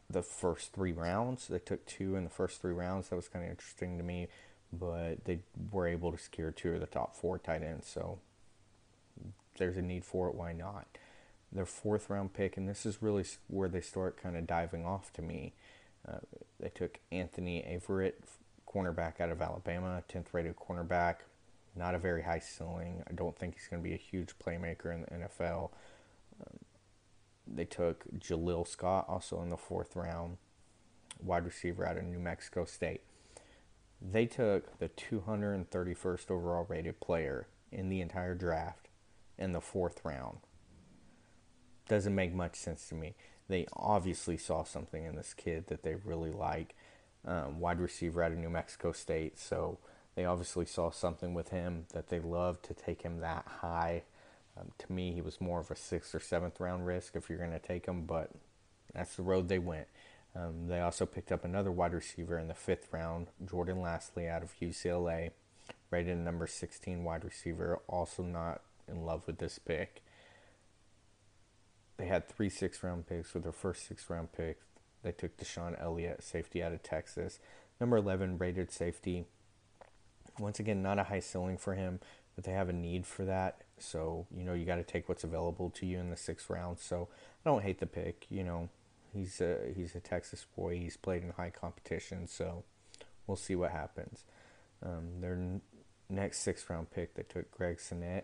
the 0.09 0.23
first 0.23 0.73
three 0.73 0.93
rounds. 0.93 1.49
They 1.49 1.59
took 1.59 1.85
two 1.87 2.17
in 2.17 2.25
the 2.25 2.31
first 2.31 2.61
three 2.61 2.73
rounds. 2.73 3.09
That 3.09 3.17
was 3.17 3.29
kind 3.29 3.45
of 3.45 3.51
interesting 3.51 3.99
to 3.99 4.05
me, 4.05 4.29
but 4.73 5.25
they 5.25 5.41
were 5.71 5.87
able 5.87 6.13
to 6.13 6.19
secure 6.19 6.51
two 6.51 6.73
of 6.73 6.81
the 6.81 6.87
top 6.87 7.15
four 7.15 7.39
tight 7.39 7.63
ends. 7.63 7.89
So 7.89 8.19
there's 9.59 9.77
a 9.77 9.83
need 9.83 10.05
for 10.05 10.29
it. 10.29 10.35
Why 10.35 10.53
not? 10.53 10.87
Their 11.55 11.67
fourth 11.67 12.11
round 12.11 12.33
pick, 12.35 12.57
and 12.57 12.69
this 12.69 12.85
is 12.85 13.01
really 13.01 13.25
where 13.47 13.69
they 13.69 13.81
start 13.81 14.21
kind 14.21 14.37
of 14.37 14.47
diving 14.47 14.85
off 14.85 15.13
to 15.15 15.23
me. 15.23 15.55
Uh, 16.07 16.19
they 16.59 16.69
took 16.69 16.99
Anthony 17.13 17.63
Averett, 17.63 18.15
cornerback 18.69 19.21
out 19.21 19.31
of 19.31 19.41
Alabama, 19.41 20.03
10th 20.13 20.27
rated 20.33 20.57
cornerback. 20.57 21.17
Not 21.77 21.95
a 21.95 21.99
very 21.99 22.23
high 22.23 22.41
ceiling. 22.41 23.03
I 23.09 23.13
don't 23.13 23.39
think 23.39 23.55
he's 23.55 23.69
going 23.69 23.83
to 23.83 23.89
be 23.89 23.95
a 23.95 23.99
huge 23.99 24.39
playmaker 24.39 24.93
in 24.93 25.03
the 25.03 25.27
NFL. 25.27 25.71
Um, 26.41 26.59
they 27.47 27.65
took 27.65 28.05
Jaleel 28.19 28.67
Scott, 28.67 29.07
also 29.09 29.41
in 29.43 29.51
the 29.51 29.57
fourth 29.57 29.97
round, 29.97 30.39
wide 31.23 31.45
receiver 31.45 31.87
out 31.87 31.97
of 31.97 32.05
New 32.05 32.19
Mexico 32.19 32.65
State. 32.65 33.03
They 34.01 34.27
took 34.27 34.79
the 34.79 34.89
231st 34.89 36.31
overall 36.31 36.67
rated 36.69 37.01
player 37.01 37.47
in 37.73 37.89
the 37.89 38.01
entire 38.01 38.35
draft 38.35 38.89
in 39.39 39.53
the 39.53 39.61
fourth 39.61 40.01
round. 40.05 40.39
Doesn't 41.89 42.15
make 42.15 42.35
much 42.35 42.57
sense 42.57 42.89
to 42.89 42.95
me. 42.95 43.15
They 43.49 43.67
obviously 43.75 44.37
saw 44.37 44.65
something 44.65 45.05
in 45.05 45.17
this 45.17 45.35
kid 45.35 45.67
that 45.67 45.83
they 45.83 45.97
really 46.05 46.31
like. 46.31 46.75
Um, 47.27 47.61
wide 47.61 47.81
receiver 47.81 48.23
out 48.23 48.33
of 48.33 48.39
New 48.39 48.51
Mexico 48.51 48.93
State. 48.93 49.39
So 49.39 49.79
they 50.15 50.25
obviously 50.25 50.67
saw 50.67 50.91
something 50.91 51.35
with 51.35 51.49
him 51.49 51.87
that 51.93 52.09
they 52.09 52.21
loved 52.21 52.65
to 52.67 52.75
take 52.75 53.03
him 53.03 53.21
that 53.21 53.47
high. 53.61 54.03
Um, 54.59 54.71
to 54.79 54.93
me, 54.93 55.13
he 55.13 55.21
was 55.21 55.41
more 55.41 55.61
of 55.61 55.71
a 55.71 55.77
sixth 55.77 56.15
or 56.15 56.21
seventh 56.21 56.61
round 56.61 56.87
risk 56.87 57.17
if 57.17 57.29
you're 57.29 57.39
going 57.39 57.51
to 57.51 57.59
take 57.59 57.87
him, 57.87 58.05
but 58.05 58.31
that's 58.95 59.17
the 59.17 59.23
road 59.23 59.49
they 59.49 59.59
went. 59.59 59.89
Um, 60.37 60.69
they 60.69 60.81
also 60.81 61.07
picked 61.07 61.33
up 61.33 61.45
another 61.45 61.71
wide 61.71 61.93
receiver 61.93 62.39
in 62.39 62.49
the 62.49 62.55
fifth 62.55 62.89
round, 62.93 63.29
Jordan 63.45 63.79
Lasley 63.79 64.29
out 64.29 64.43
of 64.43 64.53
UCLA, 64.61 65.31
rated 65.91 66.19
number 66.19 66.47
16 66.47 67.05
wide 67.05 67.25
receiver. 67.25 67.81
Also 67.89 68.23
not 68.23 68.61
in 68.89 69.05
love 69.05 69.27
with 69.27 69.39
this 69.39 69.59
pick. 69.59 70.03
They 71.97 72.07
had 72.07 72.29
three 72.29 72.49
six 72.49 72.83
round 72.83 73.07
picks 73.07 73.35
with 73.35 73.45
their 73.45 73.53
first 73.53 73.87
six 73.87 74.09
round 74.11 74.33
pick. 74.33 74.61
They 75.03 75.13
took 75.13 75.37
DeShon 75.37 75.81
Elliott, 75.81 76.23
safety 76.23 76.63
out 76.63 76.73
of 76.73 76.83
Texas. 76.83 77.39
Number 77.81 77.97
11 77.97 78.39
rated 78.39 78.73
safety. 78.73 79.27
Once 80.39 80.59
again, 80.59 80.83
not 80.83 80.99
a 80.99 81.05
high 81.05 81.21
ceiling 81.21 81.59
for 81.59 81.75
him, 81.75 82.01
but 82.35 82.45
they 82.45 82.53
have 82.53 82.69
a 82.69 82.73
need 82.73 83.07
for 83.07 83.25
that. 83.25 83.63
So, 83.79 84.27
you 84.35 84.45
know, 84.45 84.55
you 84.55 84.65
got 84.65 84.77
to 84.77 84.83
take 84.83 85.09
what's 85.09 85.25
available 85.25 85.71
to 85.71 85.87
you 85.87 85.99
in 85.99 86.11
the 86.11 86.17
sixth 86.17 86.49
round. 86.49 86.79
So, 86.79 87.09
I 87.45 87.51
don't 87.51 87.63
hate 87.63 87.81
the 87.81 87.87
pick. 87.87 88.27
You 88.31 88.45
know, 88.45 88.69
he's 89.13 89.41
a, 89.41 89.73
he's 89.77 89.95
a 89.95 90.01
Texas 90.01 90.47
boy. 90.57 90.79
He's 90.79 90.97
played 90.97 91.23
in 91.23 91.31
high 91.31 91.51
competition. 91.51 92.27
So, 92.27 92.65
we'll 93.27 93.37
see 93.37 93.55
what 93.55 93.71
happens. 93.71 94.25
Um, 94.83 95.21
their 95.21 95.35
n- 95.35 95.61
next 96.09 96.41
sixth 96.41 96.69
round 96.69 96.91
pick, 96.91 97.15
they 97.15 97.23
took 97.23 97.51
Greg 97.51 97.79
Senat, 97.79 98.23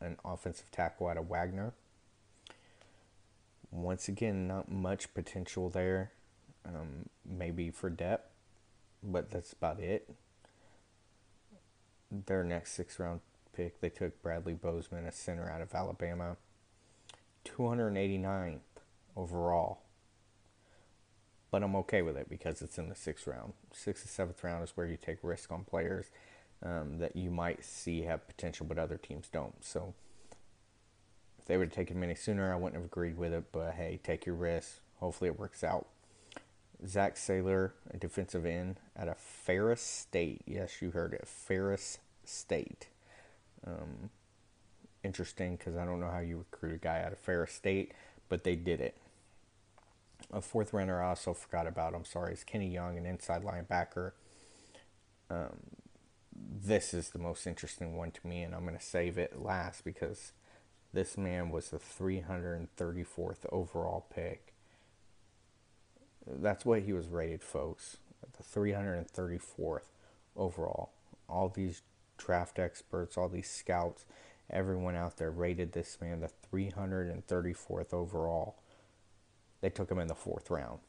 an 0.00 0.16
offensive 0.24 0.70
tackle 0.70 1.08
out 1.08 1.16
of 1.16 1.28
Wagner. 1.28 1.72
Once 3.70 4.08
again, 4.08 4.46
not 4.46 4.70
much 4.70 5.12
potential 5.14 5.68
there. 5.68 6.12
Um, 6.66 7.08
maybe 7.24 7.70
for 7.70 7.88
depth, 7.88 8.30
but 9.02 9.30
that's 9.30 9.52
about 9.52 9.80
it. 9.80 10.10
Their 12.10 12.44
next 12.44 12.72
six 12.72 12.98
round 12.98 13.20
pick, 13.54 13.80
they 13.80 13.88
took 13.88 14.20
Bradley 14.22 14.54
Bozeman, 14.54 15.06
a 15.06 15.12
center 15.12 15.50
out 15.50 15.62
of 15.62 15.74
Alabama. 15.74 16.36
289th 17.44 18.60
overall. 19.16 19.80
But 21.50 21.62
I'm 21.62 21.74
okay 21.76 22.02
with 22.02 22.16
it 22.16 22.28
because 22.28 22.62
it's 22.62 22.78
in 22.78 22.88
the 22.88 22.94
sixth 22.94 23.26
round. 23.26 23.54
Sixth 23.72 24.04
and 24.04 24.10
seventh 24.10 24.42
round 24.44 24.62
is 24.62 24.76
where 24.76 24.86
you 24.86 24.96
take 24.96 25.18
risk 25.22 25.50
on 25.50 25.64
players 25.64 26.06
um, 26.62 26.98
that 26.98 27.16
you 27.16 27.30
might 27.30 27.64
see 27.64 28.02
have 28.02 28.26
potential, 28.26 28.66
but 28.66 28.78
other 28.78 28.96
teams 28.96 29.28
don't. 29.32 29.64
So 29.64 29.94
if 31.40 31.46
they 31.46 31.56
would 31.56 31.68
have 31.68 31.74
taken 31.74 31.98
many 31.98 32.14
sooner, 32.14 32.52
I 32.52 32.56
wouldn't 32.56 32.74
have 32.74 32.84
agreed 32.84 33.16
with 33.16 33.32
it. 33.32 33.44
But 33.50 33.72
hey, 33.72 33.98
take 34.02 34.26
your 34.26 34.34
risk. 34.34 34.80
Hopefully 34.98 35.30
it 35.30 35.38
works 35.38 35.64
out. 35.64 35.86
Zach 36.86 37.16
Sieler, 37.16 37.72
a 37.90 37.96
defensive 37.96 38.44
end 38.44 38.78
at 38.94 39.08
a 39.08 39.14
Ferris 39.14 39.82
State. 39.82 40.42
Yes, 40.46 40.80
you 40.82 40.90
heard 40.90 41.14
it. 41.14 41.26
Ferris 41.26 41.98
State. 42.24 42.88
Um, 43.66 44.10
interesting 45.02 45.56
because 45.56 45.76
I 45.76 45.84
don't 45.84 46.00
know 46.00 46.10
how 46.10 46.20
you 46.20 46.38
recruit 46.38 46.74
a 46.74 46.78
guy 46.78 47.02
out 47.02 47.12
of 47.12 47.18
Ferris 47.18 47.52
State, 47.52 47.92
but 48.28 48.44
they 48.44 48.56
did 48.56 48.80
it. 48.80 48.96
A 50.32 50.40
fourth 50.40 50.72
runner 50.72 51.02
I 51.02 51.08
also 51.08 51.32
forgot 51.32 51.66
about, 51.66 51.94
I'm 51.94 52.04
sorry, 52.04 52.34
is 52.34 52.44
Kenny 52.44 52.68
Young, 52.68 52.98
an 52.98 53.06
inside 53.06 53.42
linebacker. 53.42 54.12
Um, 55.30 55.56
this 56.34 56.92
is 56.92 57.10
the 57.10 57.18
most 57.18 57.46
interesting 57.46 57.96
one 57.96 58.10
to 58.10 58.26
me, 58.26 58.42
and 58.42 58.54
I'm 58.54 58.64
going 58.64 58.76
to 58.78 58.84
save 58.84 59.18
it 59.18 59.40
last 59.40 59.84
because 59.84 60.32
this 60.92 61.16
man 61.16 61.50
was 61.50 61.70
the 61.70 61.78
334th 61.78 63.46
overall 63.50 64.06
pick. 64.12 64.54
That's 66.26 66.64
what 66.64 66.82
he 66.82 66.92
was 66.92 67.08
rated, 67.08 67.42
folks. 67.42 67.98
The 68.36 68.42
334th 68.42 69.90
overall. 70.36 70.90
All 71.28 71.48
these 71.48 71.82
draft 72.16 72.58
experts, 72.58 73.16
all 73.16 73.28
these 73.28 73.48
scouts, 73.48 74.04
everyone 74.50 74.96
out 74.96 75.16
there 75.16 75.30
rated 75.30 75.72
this 75.72 75.98
man 76.00 76.20
the 76.20 76.30
334th 76.52 77.94
overall. 77.94 78.56
They 79.60 79.70
took 79.70 79.90
him 79.90 79.98
in 79.98 80.08
the 80.08 80.14
fourth 80.14 80.50
round. 80.50 80.80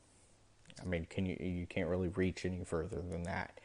I 0.81 0.86
mean, 0.86 1.05
can 1.10 1.25
you 1.25 1.38
you 1.39 1.65
can't 1.65 1.89
really 1.89 2.08
reach 2.08 2.46
any 2.46 2.63
further 2.63 3.01
than 3.01 3.24
that. 3.24 3.60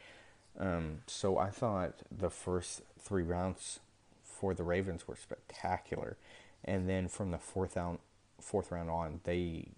Um, 0.59 0.99
so 1.07 1.37
I 1.37 1.49
thought 1.49 1.93
the 2.11 2.29
first 2.29 2.81
three 2.99 3.23
rounds 3.23 3.79
for 4.39 4.53
the 4.53 4.63
Ravens 4.63 5.07
were 5.07 5.15
spectacular, 5.15 6.17
and 6.63 6.87
then 6.87 7.07
from 7.07 7.31
the 7.31 7.37
fourth 7.37 7.75
round 7.75 7.99
fourth 8.39 8.71
round 8.71 8.89
on, 8.89 9.19
they 9.23 9.69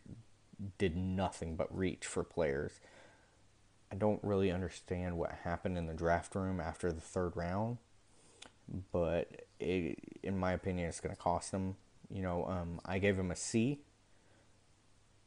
did 0.77 0.95
nothing 0.95 1.55
but 1.55 1.75
reach 1.75 2.05
for 2.05 2.23
players. 2.23 2.81
I 3.91 3.95
don't 3.95 4.23
really 4.23 4.51
understand 4.51 5.17
what 5.17 5.31
happened 5.43 5.77
in 5.77 5.87
the 5.87 5.93
draft 5.93 6.35
room 6.35 6.59
after 6.59 6.91
the 6.91 7.01
third 7.01 7.35
round, 7.35 7.77
but 8.91 9.45
it, 9.59 9.97
in 10.21 10.37
my 10.37 10.51
opinion, 10.51 10.89
it's 10.89 10.99
going 10.99 11.15
to 11.15 11.21
cost 11.21 11.51
them. 11.51 11.75
You 12.11 12.21
know, 12.21 12.45
um, 12.45 12.81
I 12.85 12.99
gave 12.99 13.17
them 13.17 13.31
a 13.31 13.35
C 13.35 13.79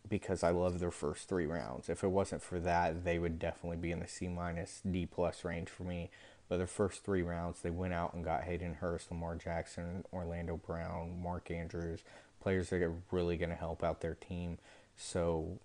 because 0.09 0.43
I 0.43 0.51
love 0.51 0.79
their 0.79 0.91
first 0.91 1.29
three 1.29 1.47
rounds. 1.47 1.89
If 1.89 2.05
it 2.05 2.09
wasn't 2.09 2.43
for 2.43 2.61
that, 2.61 3.05
they 3.05 3.19
would 3.19 3.39
definitely 3.39 3.79
be 3.79 3.93
in 3.93 4.01
the 4.01 4.09
C 4.09 4.29
minus 4.29 4.83
D 4.89 5.07
plus 5.07 5.45
range 5.45 5.69
for 5.69 5.85
me. 5.85 6.11
But 6.53 6.59
their 6.59 6.67
first 6.67 7.03
three 7.03 7.23
rounds, 7.23 7.63
they 7.63 7.71
went 7.71 7.95
out 7.95 8.13
and 8.13 8.23
got 8.23 8.43
Hayden 8.43 8.75
Hurst, 8.75 9.11
Lamar 9.11 9.37
Jackson, 9.37 10.05
Orlando 10.13 10.59
Brown, 10.59 11.19
Mark 11.23 11.51
Andrews, 11.51 12.01
players 12.43 12.69
that 12.69 12.83
are 12.83 12.93
really 13.11 13.39
going 13.39 13.49
to 13.49 13.57
help 13.57 13.83
out 13.83 14.03
their 14.03 14.17
team. 14.17 14.59
So 14.95 15.61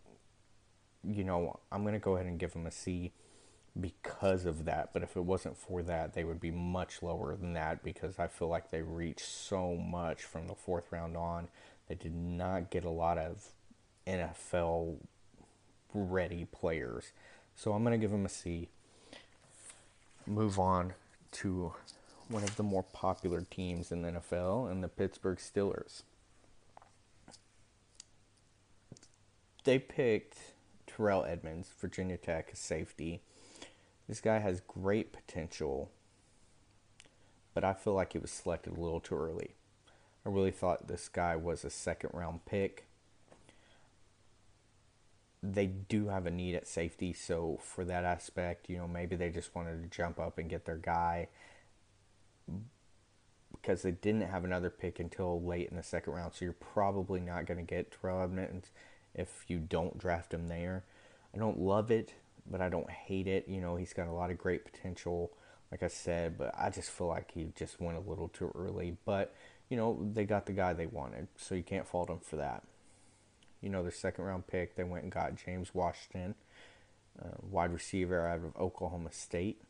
you 1.03 1.25
know, 1.25 1.59
I'm 1.73 1.81
going 1.81 1.93
to 1.93 1.99
go 1.99 2.15
ahead 2.15 2.27
and 2.27 2.39
give 2.39 2.53
them 2.53 2.65
a 2.65 2.71
C 2.71 3.11
because 3.77 4.45
of 4.45 4.63
that. 4.63 4.93
But 4.93 5.03
if 5.03 5.17
it 5.17 5.25
wasn't 5.25 5.57
for 5.57 5.83
that, 5.83 6.13
they 6.13 6.23
would 6.23 6.39
be 6.39 6.51
much 6.51 7.03
lower 7.03 7.35
than 7.35 7.51
that 7.51 7.83
because 7.83 8.17
I 8.17 8.27
feel 8.27 8.47
like 8.47 8.71
they 8.71 8.81
reached 8.81 9.27
so 9.27 9.75
much 9.75 10.23
from 10.23 10.47
the 10.47 10.55
fourth 10.55 10.89
round 10.89 11.17
on. 11.17 11.49
They 11.89 11.95
did 11.95 12.15
not 12.15 12.71
get 12.71 12.85
a 12.85 12.89
lot 12.89 13.17
of 13.17 13.49
NFL 14.07 14.99
ready 15.93 16.47
players. 16.49 17.11
So 17.57 17.73
I'm 17.73 17.83
going 17.83 17.91
to 17.91 18.01
give 18.01 18.11
them 18.11 18.25
a 18.25 18.29
C. 18.29 18.69
Move 20.27 20.59
on 20.59 20.93
to 21.31 21.73
one 22.27 22.43
of 22.43 22.57
the 22.57 22.63
more 22.63 22.83
popular 22.83 23.45
teams 23.49 23.93
in 23.93 24.01
the 24.01 24.11
NFL 24.11 24.69
and 24.69 24.83
the 24.83 24.89
Pittsburgh 24.89 25.37
Steelers. 25.37 26.03
They 29.63 29.79
picked 29.79 30.37
Terrell 30.85 31.23
Edmunds, 31.23 31.69
Virginia 31.79 32.17
Tech 32.17 32.51
safety. 32.53 33.21
This 34.09 34.19
guy 34.19 34.39
has 34.39 34.61
great 34.67 35.13
potential, 35.13 35.91
but 37.53 37.63
I 37.63 37.73
feel 37.73 37.93
like 37.93 38.11
he 38.11 38.19
was 38.19 38.31
selected 38.31 38.77
a 38.77 38.81
little 38.81 38.99
too 38.99 39.15
early. 39.15 39.51
I 40.25 40.29
really 40.29 40.51
thought 40.51 40.87
this 40.87 41.07
guy 41.07 41.37
was 41.37 41.63
a 41.63 41.69
second 41.69 42.09
round 42.13 42.45
pick. 42.45 42.86
They 45.43 45.67
do 45.67 46.07
have 46.07 46.25
a 46.25 46.31
need 46.31 46.55
at 46.55 46.67
safety, 46.67 47.13
so 47.13 47.59
for 47.61 47.85
that 47.85 48.03
aspect, 48.03 48.69
you 48.69 48.77
know, 48.77 48.87
maybe 48.87 49.15
they 49.15 49.29
just 49.29 49.53
wanted 49.55 49.83
to 49.83 49.95
jump 49.95 50.19
up 50.19 50.37
and 50.37 50.49
get 50.49 50.65
their 50.65 50.77
guy 50.77 51.27
because 53.61 53.83
they 53.83 53.91
didn't 53.91 54.21
have 54.21 54.43
another 54.43 54.69
pick 54.69 54.99
until 54.99 55.41
late 55.41 55.69
in 55.69 55.77
the 55.77 55.83
second 55.83 56.13
round. 56.13 56.33
So 56.33 56.45
you're 56.45 56.53
probably 56.53 57.19
not 57.19 57.45
going 57.45 57.59
to 57.59 57.63
get 57.63 57.91
Terrell 57.91 58.23
Edmunds 58.23 58.71
if 59.13 59.45
you 59.47 59.59
don't 59.59 59.97
draft 59.97 60.33
him 60.33 60.47
there. 60.47 60.83
I 61.33 61.37
don't 61.37 61.59
love 61.59 61.91
it, 61.91 62.13
but 62.49 62.61
I 62.61 62.69
don't 62.69 62.89
hate 62.89 63.27
it. 63.27 63.47
You 63.47 63.61
know, 63.61 63.75
he's 63.75 63.93
got 63.93 64.07
a 64.07 64.13
lot 64.13 64.31
of 64.31 64.37
great 64.37 64.65
potential, 64.65 65.31
like 65.71 65.83
I 65.83 65.87
said, 65.87 66.37
but 66.37 66.53
I 66.57 66.69
just 66.69 66.89
feel 66.89 67.07
like 67.07 67.31
he 67.31 67.51
just 67.55 67.79
went 67.79 67.97
a 67.97 68.09
little 68.09 68.29
too 68.29 68.51
early. 68.55 68.97
But, 69.05 69.35
you 69.69 69.77
know, 69.77 69.99
they 70.13 70.25
got 70.25 70.45
the 70.45 70.53
guy 70.53 70.73
they 70.73 70.87
wanted, 70.87 71.27
so 71.35 71.53
you 71.53 71.63
can't 71.63 71.87
fault 71.87 72.07
them 72.07 72.19
for 72.19 72.37
that. 72.37 72.63
You 73.61 73.69
know, 73.69 73.81
their 73.81 73.91
second 73.91 74.25
round 74.25 74.47
pick, 74.47 74.75
they 74.75 74.83
went 74.83 75.03
and 75.03 75.11
got 75.11 75.35
James 75.35 75.73
Washington, 75.73 76.35
uh, 77.21 77.37
wide 77.41 77.73
receiver 77.73 78.27
out 78.27 78.39
of 78.39 78.55
Oklahoma 78.55 79.11
State. 79.11 79.61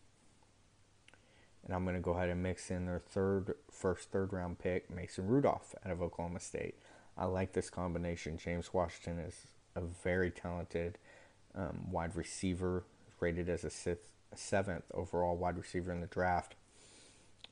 And 1.65 1.73
I'm 1.73 1.83
going 1.83 1.95
to 1.95 2.01
go 2.01 2.11
ahead 2.11 2.29
and 2.29 2.41
mix 2.41 2.71
in 2.71 2.85
their 2.85 2.99
third, 2.99 3.55
first 3.71 4.11
third 4.11 4.31
round 4.33 4.59
pick, 4.59 4.89
Mason 4.89 5.27
Rudolph 5.27 5.75
out 5.85 5.91
of 5.91 6.01
Oklahoma 6.01 6.39
State. 6.39 6.75
I 7.17 7.25
like 7.25 7.53
this 7.53 7.69
combination. 7.69 8.37
James 8.37 8.73
Washington 8.73 9.19
is 9.19 9.35
a 9.75 9.81
very 9.81 10.29
talented 10.29 10.97
um, 11.55 11.91
wide 11.91 12.15
receiver, 12.15 12.83
rated 13.19 13.49
as 13.49 13.63
a 13.63 13.69
sixth, 13.69 14.11
seventh 14.35 14.85
overall 14.93 15.35
wide 15.35 15.57
receiver 15.57 15.91
in 15.91 16.01
the 16.01 16.07
draft. 16.07 16.55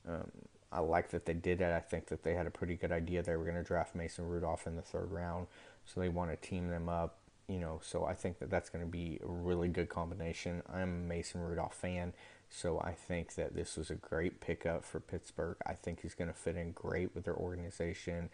Um, 0.07 0.31
I 0.71 0.79
like 0.79 1.09
that 1.11 1.25
they 1.25 1.33
did 1.33 1.61
it. 1.61 1.71
I 1.71 1.79
think 1.79 2.07
that 2.07 2.23
they 2.23 2.33
had 2.33 2.45
a 2.45 2.51
pretty 2.51 2.75
good 2.75 2.91
idea 2.91 3.23
they 3.23 3.35
were 3.35 3.43
going 3.45 3.55
to 3.55 3.63
draft 3.63 3.95
Mason 3.95 4.27
Rudolph 4.27 4.67
in 4.67 4.75
the 4.75 4.81
third 4.81 5.11
round, 5.11 5.47
so 5.85 5.99
they 5.99 6.09
want 6.09 6.31
to 6.31 6.47
team 6.47 6.69
them 6.69 6.89
up. 6.89 7.19
You 7.47 7.59
know, 7.59 7.79
so 7.83 8.05
I 8.05 8.15
think 8.15 8.39
that 8.39 8.49
that's 8.49 8.69
going 8.69 8.83
to 8.83 8.89
be 8.89 9.19
a 9.23 9.27
really 9.27 9.67
good 9.67 9.87
combination. 9.87 10.63
I'm 10.73 10.81
a 10.81 11.07
Mason 11.07 11.41
Rudolph 11.41 11.75
fan, 11.75 12.13
so 12.49 12.79
I 12.79 12.93
think 12.93 13.35
that 13.35 13.53
this 13.53 13.77
was 13.77 13.91
a 13.91 13.95
great 13.95 14.41
pickup 14.41 14.83
for 14.83 14.99
Pittsburgh. 14.99 15.57
I 15.63 15.73
think 15.73 16.01
he's 16.01 16.15
going 16.15 16.27
to 16.27 16.33
fit 16.33 16.55
in 16.55 16.71
great 16.71 17.13
with 17.13 17.25
their 17.25 17.35
organization 17.35 18.29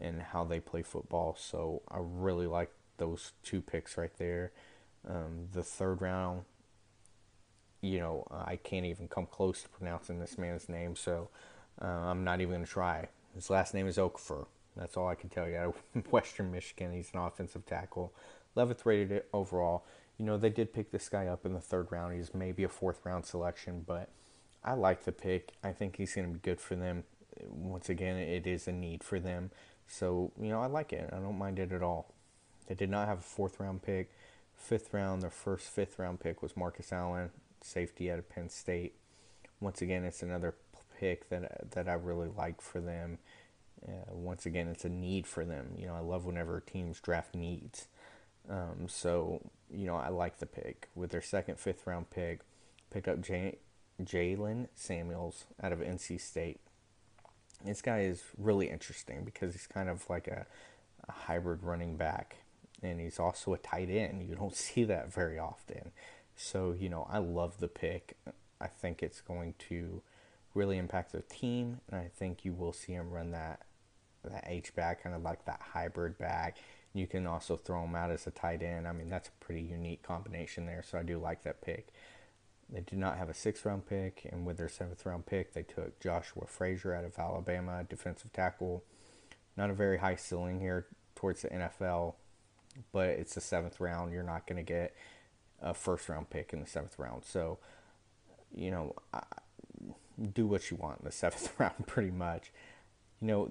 and 0.00 0.20
how 0.20 0.42
they 0.42 0.58
play 0.58 0.82
football. 0.82 1.36
So 1.38 1.82
I 1.88 1.98
really 2.00 2.48
like 2.48 2.72
those 2.96 3.30
two 3.44 3.60
picks 3.60 3.96
right 3.96 4.16
there. 4.18 4.50
Um, 5.08 5.48
the 5.52 5.62
third 5.62 6.02
round, 6.02 6.42
you 7.80 8.00
know, 8.00 8.26
I 8.30 8.56
can't 8.56 8.86
even 8.86 9.06
come 9.06 9.26
close 9.26 9.62
to 9.62 9.68
pronouncing 9.68 10.18
this 10.18 10.36
man's 10.36 10.68
name, 10.68 10.96
so 10.96 11.28
uh, 11.80 11.86
I'm 11.86 12.24
not 12.24 12.40
even 12.40 12.54
going 12.54 12.64
to 12.64 12.70
try. 12.70 13.08
His 13.34 13.50
last 13.50 13.72
name 13.72 13.86
is 13.86 13.98
Okafor. 13.98 14.46
That's 14.78 14.96
all 14.96 15.08
I 15.08 15.14
can 15.14 15.28
tell 15.28 15.48
you. 15.48 15.56
Out 15.56 15.76
of 15.94 16.12
Western 16.12 16.50
Michigan, 16.50 16.92
he's 16.92 17.10
an 17.12 17.20
offensive 17.20 17.66
tackle, 17.66 18.12
11th 18.56 18.84
rated 18.84 19.12
it 19.12 19.28
overall. 19.32 19.84
You 20.18 20.24
know, 20.24 20.36
they 20.36 20.50
did 20.50 20.72
pick 20.72 20.90
this 20.90 21.08
guy 21.08 21.26
up 21.26 21.46
in 21.46 21.52
the 21.52 21.60
third 21.60 21.88
round. 21.90 22.14
He's 22.14 22.34
maybe 22.34 22.64
a 22.64 22.68
fourth 22.68 23.00
round 23.04 23.24
selection, 23.24 23.84
but 23.86 24.08
I 24.64 24.74
like 24.74 25.04
the 25.04 25.12
pick. 25.12 25.52
I 25.62 25.72
think 25.72 25.96
he's 25.96 26.14
going 26.14 26.26
to 26.26 26.34
be 26.34 26.40
good 26.40 26.60
for 26.60 26.74
them. 26.74 27.04
Once 27.48 27.88
again, 27.88 28.16
it 28.16 28.46
is 28.46 28.66
a 28.66 28.72
need 28.72 29.04
for 29.04 29.20
them. 29.20 29.50
So, 29.86 30.32
you 30.40 30.48
know, 30.48 30.60
I 30.60 30.66
like 30.66 30.92
it. 30.92 31.08
I 31.12 31.16
don't 31.16 31.38
mind 31.38 31.58
it 31.58 31.72
at 31.72 31.82
all. 31.82 32.12
They 32.66 32.74
did 32.74 32.90
not 32.90 33.08
have 33.08 33.20
a 33.20 33.22
fourth 33.22 33.60
round 33.60 33.82
pick. 33.82 34.10
Fifth 34.56 34.92
round, 34.92 35.22
their 35.22 35.30
first 35.30 35.68
fifth 35.68 35.98
round 35.98 36.20
pick 36.20 36.42
was 36.42 36.56
Marcus 36.56 36.92
Allen, 36.92 37.30
safety 37.62 38.10
out 38.10 38.18
of 38.18 38.28
Penn 38.28 38.48
State. 38.48 38.94
Once 39.60 39.80
again, 39.80 40.04
it's 40.04 40.22
another 40.22 40.54
pick 40.98 41.28
that 41.30 41.70
that 41.70 41.88
I 41.88 41.94
really 41.94 42.28
like 42.28 42.60
for 42.60 42.80
them. 42.80 43.18
Uh, 43.86 44.12
once 44.12 44.46
again, 44.46 44.68
it's 44.68 44.84
a 44.84 44.88
need 44.88 45.26
for 45.26 45.44
them. 45.44 45.74
You 45.76 45.86
know, 45.86 45.94
I 45.94 46.00
love 46.00 46.24
whenever 46.24 46.60
teams 46.60 47.00
draft 47.00 47.34
needs. 47.34 47.86
Um, 48.48 48.86
so, 48.88 49.42
you 49.70 49.86
know, 49.86 49.96
I 49.96 50.08
like 50.08 50.38
the 50.38 50.46
pick. 50.46 50.88
With 50.94 51.10
their 51.10 51.22
second, 51.22 51.58
fifth 51.58 51.86
round 51.86 52.10
pick, 52.10 52.40
picked 52.90 53.08
up 53.08 53.20
J- 53.20 53.58
Jaylen 54.02 54.68
Samuels 54.74 55.44
out 55.62 55.72
of 55.72 55.80
NC 55.80 56.20
State. 56.20 56.60
This 57.64 57.82
guy 57.82 58.00
is 58.00 58.22
really 58.36 58.70
interesting 58.70 59.24
because 59.24 59.52
he's 59.52 59.66
kind 59.66 59.88
of 59.88 60.08
like 60.08 60.28
a, 60.28 60.46
a 61.08 61.12
hybrid 61.12 61.62
running 61.62 61.96
back, 61.96 62.36
and 62.82 63.00
he's 63.00 63.18
also 63.18 63.52
a 63.52 63.58
tight 63.58 63.90
end. 63.90 64.28
You 64.28 64.34
don't 64.34 64.56
see 64.56 64.84
that 64.84 65.12
very 65.12 65.38
often. 65.38 65.92
So, 66.36 66.74
you 66.78 66.88
know, 66.88 67.06
I 67.10 67.18
love 67.18 67.58
the 67.58 67.68
pick. 67.68 68.16
I 68.60 68.66
think 68.66 69.02
it's 69.02 69.20
going 69.20 69.54
to 69.68 70.02
really 70.54 70.78
impact 70.78 71.12
the 71.12 71.22
team, 71.22 71.80
and 71.90 72.00
I 72.00 72.10
think 72.16 72.44
you 72.44 72.52
will 72.52 72.72
see 72.72 72.92
him 72.92 73.10
run 73.10 73.32
that 73.32 73.60
that 74.24 74.44
H 74.46 74.74
back, 74.74 75.02
kind 75.02 75.14
of 75.14 75.22
like 75.22 75.44
that 75.44 75.60
hybrid 75.72 76.18
back. 76.18 76.58
You 76.94 77.06
can 77.06 77.26
also 77.26 77.56
throw 77.56 77.84
him 77.84 77.94
out 77.94 78.10
as 78.10 78.26
a 78.26 78.30
tight 78.30 78.62
end. 78.62 78.88
I 78.88 78.92
mean, 78.92 79.08
that's 79.08 79.28
a 79.28 79.44
pretty 79.44 79.62
unique 79.62 80.02
combination 80.02 80.66
there. 80.66 80.82
So 80.82 80.98
I 80.98 81.02
do 81.02 81.18
like 81.18 81.42
that 81.42 81.60
pick. 81.62 81.88
They 82.70 82.80
did 82.80 82.98
not 82.98 83.16
have 83.16 83.30
a 83.30 83.34
sixth 83.34 83.64
round 83.64 83.86
pick, 83.86 84.28
and 84.30 84.44
with 84.44 84.58
their 84.58 84.68
seventh 84.68 85.04
round 85.06 85.26
pick, 85.26 85.54
they 85.54 85.62
took 85.62 86.00
Joshua 86.00 86.46
Frazier 86.46 86.94
out 86.94 87.04
of 87.04 87.18
Alabama, 87.18 87.84
defensive 87.88 88.32
tackle. 88.32 88.84
Not 89.56 89.70
a 89.70 89.74
very 89.74 89.98
high 89.98 90.16
ceiling 90.16 90.60
here 90.60 90.86
towards 91.14 91.42
the 91.42 91.48
NFL, 91.48 92.14
but 92.92 93.08
it's 93.08 93.34
the 93.34 93.40
seventh 93.40 93.80
round. 93.80 94.12
You're 94.12 94.22
not 94.22 94.46
going 94.46 94.58
to 94.58 94.62
get 94.62 94.94
a 95.60 95.72
first 95.72 96.08
round 96.08 96.30
pick 96.30 96.52
in 96.52 96.60
the 96.60 96.66
seventh 96.66 96.98
round. 96.98 97.24
So, 97.24 97.58
you 98.54 98.70
know, 98.70 98.94
I, 99.12 99.22
do 100.32 100.46
what 100.46 100.70
you 100.70 100.76
want 100.76 101.00
in 101.00 101.04
the 101.04 101.12
seventh 101.12 101.52
round, 101.58 101.86
pretty 101.86 102.10
much. 102.10 102.52
You 103.20 103.28
know, 103.28 103.50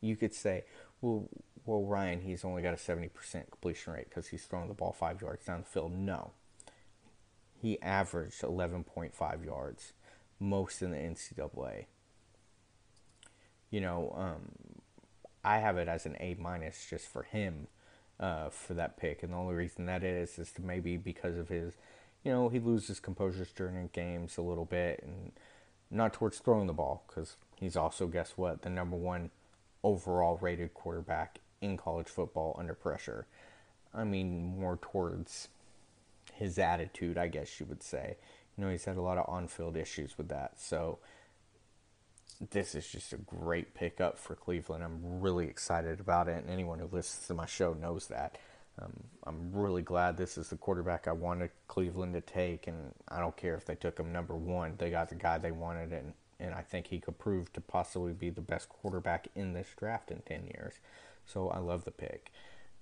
you 0.00 0.16
could 0.16 0.34
say, 0.34 0.64
well, 1.00 1.28
well, 1.64 1.84
Ryan, 1.84 2.22
he's 2.22 2.44
only 2.44 2.62
got 2.62 2.74
a 2.74 2.76
70% 2.76 3.10
completion 3.50 3.92
rate 3.92 4.08
because 4.08 4.28
he's 4.28 4.44
throwing 4.44 4.68
the 4.68 4.74
ball 4.74 4.92
five 4.92 5.20
yards 5.20 5.46
down 5.46 5.60
the 5.60 5.66
field. 5.66 5.92
No, 5.92 6.32
he 7.60 7.80
averaged 7.82 8.42
11.5 8.42 9.44
yards 9.44 9.92
most 10.40 10.82
in 10.82 10.90
the 10.90 10.96
NCAA. 10.96 11.84
You 13.70 13.80
know, 13.80 14.12
um, 14.16 14.52
I 15.44 15.58
have 15.58 15.76
it 15.76 15.86
as 15.86 16.06
an 16.06 16.16
A 16.18 16.34
minus 16.40 16.86
just 16.88 17.06
for 17.06 17.22
him 17.22 17.68
uh, 18.18 18.48
for 18.48 18.74
that 18.74 18.96
pick, 18.96 19.22
and 19.22 19.32
the 19.32 19.36
only 19.36 19.54
reason 19.54 19.86
that 19.86 20.02
is 20.02 20.38
is 20.38 20.50
to 20.52 20.62
maybe 20.62 20.96
because 20.96 21.36
of 21.36 21.48
his, 21.48 21.74
you 22.24 22.30
know, 22.30 22.48
he 22.48 22.58
loses 22.58 23.00
composure 23.00 23.46
during 23.54 23.88
games 23.92 24.36
a 24.36 24.42
little 24.42 24.64
bit, 24.64 25.02
and 25.02 25.32
not 25.90 26.12
towards 26.12 26.38
throwing 26.38 26.66
the 26.66 26.72
ball 26.72 27.04
because 27.08 27.36
he's 27.56 27.76
also 27.76 28.06
guess 28.06 28.32
what 28.36 28.62
the 28.62 28.70
number 28.70 28.96
one 28.96 29.30
overall 29.82 30.38
rated 30.40 30.74
quarterback 30.74 31.38
in 31.60 31.76
college 31.76 32.08
football 32.08 32.54
under 32.58 32.74
pressure. 32.74 33.26
I 33.94 34.04
mean, 34.04 34.58
more 34.58 34.78
towards 34.80 35.48
his 36.34 36.58
attitude, 36.58 37.18
I 37.18 37.28
guess 37.28 37.58
you 37.58 37.66
would 37.66 37.82
say. 37.82 38.16
You 38.56 38.64
know, 38.64 38.70
he's 38.70 38.84
had 38.84 38.96
a 38.96 39.02
lot 39.02 39.18
of 39.18 39.28
on 39.28 39.48
field 39.48 39.76
issues 39.76 40.16
with 40.16 40.28
that. 40.28 40.60
So 40.60 40.98
this 42.50 42.74
is 42.74 42.86
just 42.86 43.12
a 43.12 43.18
great 43.18 43.74
pickup 43.74 44.18
for 44.18 44.34
Cleveland. 44.34 44.84
I'm 44.84 45.20
really 45.20 45.46
excited 45.46 46.00
about 46.00 46.28
it, 46.28 46.42
and 46.42 46.50
anyone 46.50 46.78
who 46.78 46.88
listens 46.90 47.26
to 47.26 47.34
my 47.34 47.46
show 47.46 47.74
knows 47.74 48.06
that. 48.06 48.38
Um, 48.78 48.92
I'm 49.24 49.52
really 49.52 49.82
glad 49.82 50.16
this 50.16 50.38
is 50.38 50.48
the 50.48 50.56
quarterback 50.56 51.06
I 51.06 51.12
wanted 51.12 51.50
Cleveland 51.68 52.14
to 52.14 52.20
take, 52.20 52.66
and 52.66 52.94
I 53.08 53.20
don't 53.20 53.36
care 53.36 53.54
if 53.54 53.66
they 53.66 53.74
took 53.74 53.98
him 53.98 54.12
number 54.12 54.36
one. 54.36 54.74
They 54.78 54.90
got 54.90 55.08
the 55.08 55.14
guy 55.16 55.38
they 55.38 55.50
wanted, 55.50 55.92
and, 55.92 56.14
and 56.38 56.54
I 56.54 56.62
think 56.62 56.86
he 56.86 56.98
could 56.98 57.18
prove 57.18 57.52
to 57.52 57.60
possibly 57.60 58.12
be 58.12 58.30
the 58.30 58.40
best 58.40 58.68
quarterback 58.68 59.28
in 59.34 59.52
this 59.52 59.68
draft 59.76 60.10
in 60.10 60.22
10 60.22 60.46
years. 60.46 60.74
So 61.26 61.48
I 61.48 61.58
love 61.58 61.84
the 61.84 61.90
pick. 61.90 62.32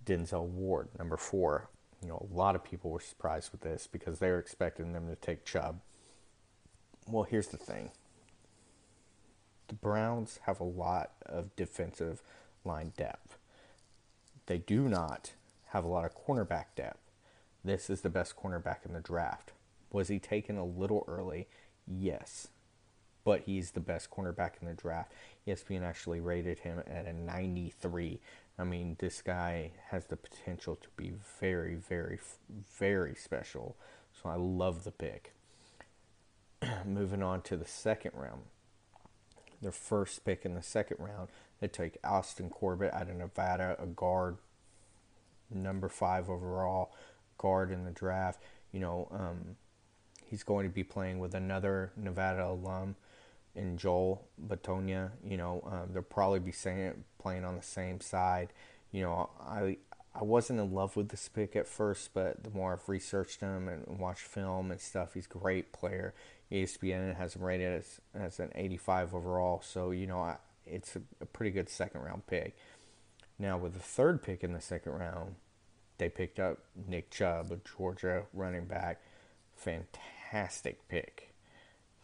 Denzel 0.04 0.46
Ward, 0.46 0.88
number 0.98 1.16
four. 1.16 1.68
You 2.00 2.08
know, 2.08 2.28
a 2.30 2.34
lot 2.34 2.54
of 2.54 2.62
people 2.62 2.90
were 2.90 3.00
surprised 3.00 3.50
with 3.50 3.62
this 3.62 3.88
because 3.90 4.20
they 4.20 4.30
were 4.30 4.38
expecting 4.38 4.92
them 4.92 5.08
to 5.08 5.16
take 5.16 5.44
Chubb. 5.44 5.80
Well, 7.08 7.24
here's 7.24 7.48
the 7.48 7.56
thing 7.56 7.90
the 9.66 9.74
Browns 9.74 10.40
have 10.44 10.60
a 10.60 10.64
lot 10.64 11.12
of 11.26 11.54
defensive 11.56 12.22
line 12.64 12.92
depth. 12.96 13.38
They 14.46 14.58
do 14.58 14.88
not 14.88 15.32
have 15.68 15.84
a 15.84 15.88
lot 15.88 16.04
of 16.04 16.16
cornerback 16.16 16.66
depth. 16.76 17.00
This 17.64 17.90
is 17.90 18.00
the 18.00 18.10
best 18.10 18.36
cornerback 18.36 18.86
in 18.86 18.92
the 18.92 19.00
draft. 19.00 19.52
Was 19.90 20.08
he 20.08 20.18
taken 20.18 20.56
a 20.56 20.64
little 20.64 21.04
early? 21.08 21.48
Yes. 21.86 22.48
But 23.24 23.42
he's 23.42 23.72
the 23.72 23.80
best 23.80 24.10
cornerback 24.10 24.52
in 24.60 24.68
the 24.68 24.74
draft. 24.74 25.12
ESPN 25.46 25.82
actually 25.82 26.20
rated 26.20 26.60
him 26.60 26.82
at 26.86 27.06
a 27.06 27.12
93. 27.12 28.20
I 28.58 28.64
mean, 28.64 28.96
this 28.98 29.22
guy 29.22 29.72
has 29.90 30.06
the 30.06 30.16
potential 30.16 30.76
to 30.76 30.88
be 30.96 31.12
very, 31.40 31.74
very, 31.74 32.18
very 32.78 33.14
special. 33.14 33.76
So 34.22 34.28
I 34.28 34.36
love 34.36 34.84
the 34.84 34.90
pick. 34.90 35.32
Moving 36.86 37.22
on 37.22 37.42
to 37.42 37.56
the 37.56 37.66
second 37.66 38.12
round. 38.14 38.42
Their 39.60 39.72
first 39.72 40.24
pick 40.24 40.44
in 40.44 40.54
the 40.54 40.62
second 40.62 40.98
round, 41.00 41.28
they 41.60 41.68
take 41.68 41.98
Austin 42.04 42.48
Corbett 42.48 42.94
out 42.94 43.10
of 43.10 43.16
Nevada, 43.16 43.76
a 43.78 43.86
guard 43.86 44.38
number 45.50 45.88
five 45.88 46.28
overall 46.28 46.92
guard 47.36 47.70
in 47.70 47.84
the 47.84 47.90
draft. 47.90 48.40
You 48.72 48.80
know, 48.80 49.08
um, 49.10 49.56
he's 50.26 50.42
going 50.42 50.68
to 50.68 50.74
be 50.74 50.84
playing 50.84 51.18
with 51.18 51.34
another 51.34 51.92
Nevada 51.96 52.46
alum 52.46 52.96
in 53.54 53.76
Joel 53.78 54.26
Bitonio. 54.46 55.10
You 55.24 55.36
know, 55.36 55.62
um, 55.66 55.92
they'll 55.92 56.02
probably 56.02 56.40
be 56.40 56.52
saying, 56.52 57.04
playing 57.18 57.44
on 57.44 57.56
the 57.56 57.62
same 57.62 58.00
side. 58.00 58.52
You 58.92 59.02
know, 59.02 59.30
I 59.40 59.76
I 60.14 60.24
wasn't 60.24 60.58
in 60.58 60.72
love 60.72 60.96
with 60.96 61.10
this 61.10 61.28
pick 61.28 61.54
at 61.54 61.68
first, 61.68 62.12
but 62.12 62.42
the 62.42 62.50
more 62.50 62.72
I've 62.72 62.88
researched 62.88 63.40
him 63.40 63.68
and 63.68 64.00
watched 64.00 64.22
film 64.22 64.70
and 64.70 64.80
stuff, 64.80 65.14
he's 65.14 65.26
a 65.26 65.38
great 65.38 65.72
player. 65.72 66.12
ESPN 66.50 67.16
has 67.16 67.36
him 67.36 67.42
rated 67.42 67.72
as, 67.72 68.00
as 68.14 68.40
an 68.40 68.50
85 68.54 69.14
overall, 69.14 69.60
so 69.62 69.90
you 69.90 70.06
know 70.06 70.18
I, 70.18 70.38
it's 70.66 70.96
a, 70.96 71.02
a 71.20 71.26
pretty 71.26 71.50
good 71.50 71.68
second 71.68 72.00
round 72.02 72.26
pick. 72.26 72.56
Now, 73.38 73.56
with 73.56 73.74
the 73.74 73.80
third 73.80 74.22
pick 74.22 74.42
in 74.42 74.52
the 74.52 74.60
second 74.60 74.92
round, 74.92 75.36
they 75.98 76.08
picked 76.08 76.40
up 76.40 76.58
Nick 76.88 77.10
Chubb, 77.10 77.52
a 77.52 77.58
Georgia 77.76 78.24
running 78.32 78.64
back. 78.64 79.00
Fantastic 79.54 80.88
pick. 80.88 81.34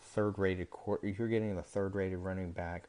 Third 0.01 0.38
rated, 0.38 0.68
you're 1.03 1.29
getting 1.29 1.57
the 1.57 1.62
third 1.62 1.94
rated 1.94 2.18
running 2.18 2.53
back 2.53 2.85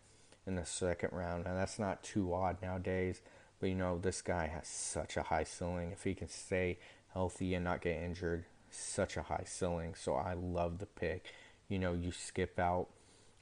in 0.45 0.55
the 0.55 0.65
second 0.65 1.09
round. 1.11 1.45
Now, 1.45 1.55
that's 1.55 1.79
not 1.79 2.03
too 2.03 2.33
odd 2.33 2.61
nowadays, 2.61 3.21
but 3.59 3.69
you 3.69 3.75
know, 3.75 3.97
this 3.97 4.21
guy 4.21 4.47
has 4.47 4.67
such 4.67 5.17
a 5.17 5.23
high 5.23 5.43
ceiling. 5.43 5.91
If 5.91 6.03
he 6.03 6.13
can 6.13 6.29
stay 6.29 6.77
healthy 7.13 7.55
and 7.55 7.63
not 7.63 7.81
get 7.81 7.97
injured, 7.97 8.45
such 8.69 9.17
a 9.17 9.23
high 9.23 9.45
ceiling. 9.45 9.95
So 9.95 10.13
I 10.13 10.33
love 10.33 10.77
the 10.77 10.85
pick. 10.85 11.25
You 11.67 11.79
know, 11.79 11.93
you 11.93 12.11
skip 12.11 12.59
out 12.59 12.89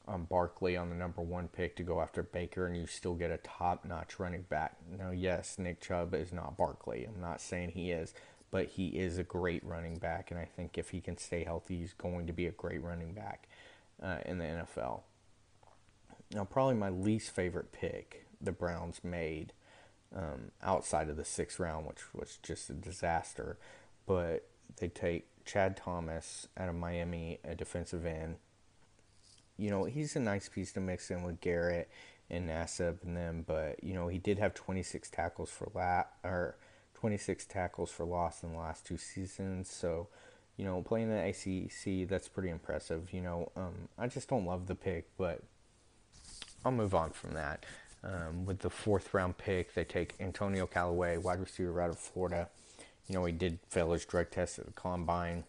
um, 0.07 0.25
Barkley 0.29 0.75
on 0.75 0.89
the 0.89 0.95
number 0.95 1.21
one 1.21 1.47
pick 1.47 1.75
to 1.77 1.83
go 1.83 2.01
after 2.01 2.23
Baker, 2.23 2.67
and 2.67 2.75
you 2.75 2.87
still 2.87 3.15
get 3.15 3.31
a 3.31 3.37
top 3.37 3.85
notch 3.85 4.19
running 4.19 4.43
back. 4.43 4.75
Now, 4.97 5.11
yes, 5.11 5.57
Nick 5.57 5.81
Chubb 5.81 6.13
is 6.13 6.33
not 6.33 6.57
Barkley. 6.57 7.05
I'm 7.05 7.21
not 7.21 7.39
saying 7.39 7.71
he 7.71 7.91
is, 7.91 8.13
but 8.51 8.67
he 8.67 8.87
is 8.89 9.17
a 9.17 9.23
great 9.23 9.63
running 9.63 9.97
back, 9.97 10.29
and 10.29 10.39
I 10.39 10.45
think 10.45 10.77
if 10.77 10.89
he 10.89 10.99
can 10.99 11.17
stay 11.17 11.43
healthy, 11.43 11.77
he's 11.77 11.93
going 11.93 12.27
to 12.27 12.33
be 12.33 12.47
a 12.47 12.51
great 12.51 12.83
running 12.83 13.13
back 13.13 13.47
uh, 14.01 14.17
in 14.25 14.39
the 14.39 14.45
NFL. 14.45 15.01
Now, 16.33 16.43
probably 16.43 16.75
my 16.75 16.89
least 16.89 17.31
favorite 17.31 17.71
pick 17.71 18.25
the 18.41 18.51
Browns 18.51 19.01
made 19.03 19.53
um, 20.13 20.51
outside 20.61 21.07
of 21.07 21.15
the 21.15 21.23
sixth 21.23 21.59
round, 21.59 21.87
which 21.87 22.13
was 22.13 22.39
just 22.43 22.69
a 22.69 22.73
disaster, 22.73 23.57
but 24.05 24.49
they 24.77 24.89
take 24.89 25.27
Chad 25.45 25.77
Thomas 25.77 26.47
out 26.57 26.67
of 26.67 26.75
Miami, 26.75 27.39
a 27.43 27.55
defensive 27.55 28.05
end 28.05 28.35
you 29.57 29.69
know, 29.69 29.85
he's 29.85 30.15
a 30.15 30.19
nice 30.19 30.49
piece 30.49 30.71
to 30.73 30.79
mix 30.79 31.11
in 31.11 31.23
with 31.23 31.41
Garrett 31.41 31.89
and 32.29 32.49
Nassib 32.49 33.03
and 33.03 33.15
them, 33.15 33.43
but 33.45 33.83
you 33.83 33.93
know, 33.93 34.07
he 34.07 34.17
did 34.17 34.39
have 34.39 34.53
26 34.53 35.09
tackles 35.09 35.49
for 35.49 35.69
la 35.73 36.03
or 36.23 36.55
26 36.95 37.45
tackles 37.45 37.91
for 37.91 38.05
loss 38.05 38.43
in 38.43 38.53
the 38.53 38.57
last 38.57 38.85
two 38.85 38.97
seasons. 38.97 39.69
So, 39.69 40.07
you 40.55 40.65
know, 40.65 40.81
playing 40.81 41.09
the 41.09 41.19
ACC, 41.27 42.07
that's 42.07 42.29
pretty 42.29 42.49
impressive. 42.49 43.11
You 43.11 43.21
know, 43.21 43.51
um, 43.55 43.89
I 43.97 44.07
just 44.07 44.29
don't 44.29 44.45
love 44.45 44.67
the 44.67 44.75
pick, 44.75 45.09
but 45.17 45.43
I'll 46.63 46.71
move 46.71 46.95
on 46.95 47.11
from 47.11 47.33
that. 47.33 47.65
Um, 48.05 48.45
with 48.45 48.59
the 48.59 48.69
fourth 48.69 49.13
round 49.13 49.37
pick, 49.37 49.73
they 49.73 49.83
take 49.83 50.15
Antonio 50.19 50.65
Callaway, 50.65 51.17
wide 51.17 51.39
receiver 51.39 51.81
out 51.81 51.89
of 51.89 51.99
Florida. 51.99 52.49
You 53.07 53.15
know, 53.15 53.25
he 53.25 53.33
did 53.33 53.59
fail 53.69 53.91
his 53.91 54.05
drug 54.05 54.31
test 54.31 54.59
at 54.59 54.65
the 54.65 54.71
combine. 54.71 55.43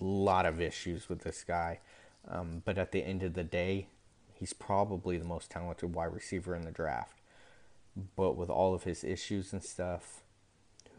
A 0.00 0.04
lot 0.04 0.46
of 0.46 0.60
issues 0.60 1.08
with 1.08 1.22
this 1.22 1.42
guy. 1.42 1.80
Um, 2.28 2.62
but 2.64 2.78
at 2.78 2.92
the 2.92 3.04
end 3.04 3.22
of 3.22 3.34
the 3.34 3.44
day, 3.44 3.88
he's 4.34 4.52
probably 4.52 5.18
the 5.18 5.24
most 5.24 5.50
talented 5.50 5.94
wide 5.94 6.12
receiver 6.12 6.54
in 6.54 6.62
the 6.62 6.70
draft. 6.70 7.18
But 8.16 8.36
with 8.36 8.48
all 8.48 8.74
of 8.74 8.84
his 8.84 9.04
issues 9.04 9.52
and 9.52 9.62
stuff, 9.62 10.22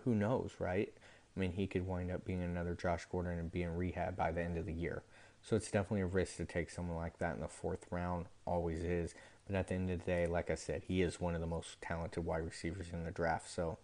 who 0.03 0.13
knows, 0.13 0.51
right? 0.59 0.93
I 1.35 1.39
mean, 1.39 1.53
he 1.53 1.65
could 1.65 1.87
wind 1.87 2.11
up 2.11 2.25
being 2.25 2.43
another 2.43 2.75
Josh 2.75 3.05
Gordon 3.11 3.39
and 3.39 3.51
be 3.51 3.63
in 3.63 3.75
rehab 3.75 4.15
by 4.15 4.31
the 4.31 4.41
end 4.41 4.57
of 4.57 4.65
the 4.65 4.73
year. 4.73 5.03
So 5.41 5.55
it's 5.55 5.71
definitely 5.71 6.01
a 6.01 6.05
risk 6.05 6.37
to 6.37 6.45
take 6.45 6.69
someone 6.69 6.95
like 6.97 7.17
that 7.19 7.35
in 7.35 7.41
the 7.41 7.47
fourth 7.47 7.85
round, 7.89 8.27
always 8.45 8.83
is. 8.83 9.13
But 9.45 9.55
at 9.55 9.67
the 9.67 9.75
end 9.75 9.89
of 9.89 9.99
the 9.99 10.05
day, 10.05 10.25
like 10.25 10.49
I 10.49 10.55
said, 10.55 10.83
he 10.87 11.01
is 11.01 11.19
one 11.19 11.35
of 11.35 11.41
the 11.41 11.47
most 11.47 11.81
talented 11.81 12.25
wide 12.25 12.45
receivers 12.45 12.87
in 12.93 13.03
the 13.03 13.11
draft. 13.11 13.49
So 13.49 13.77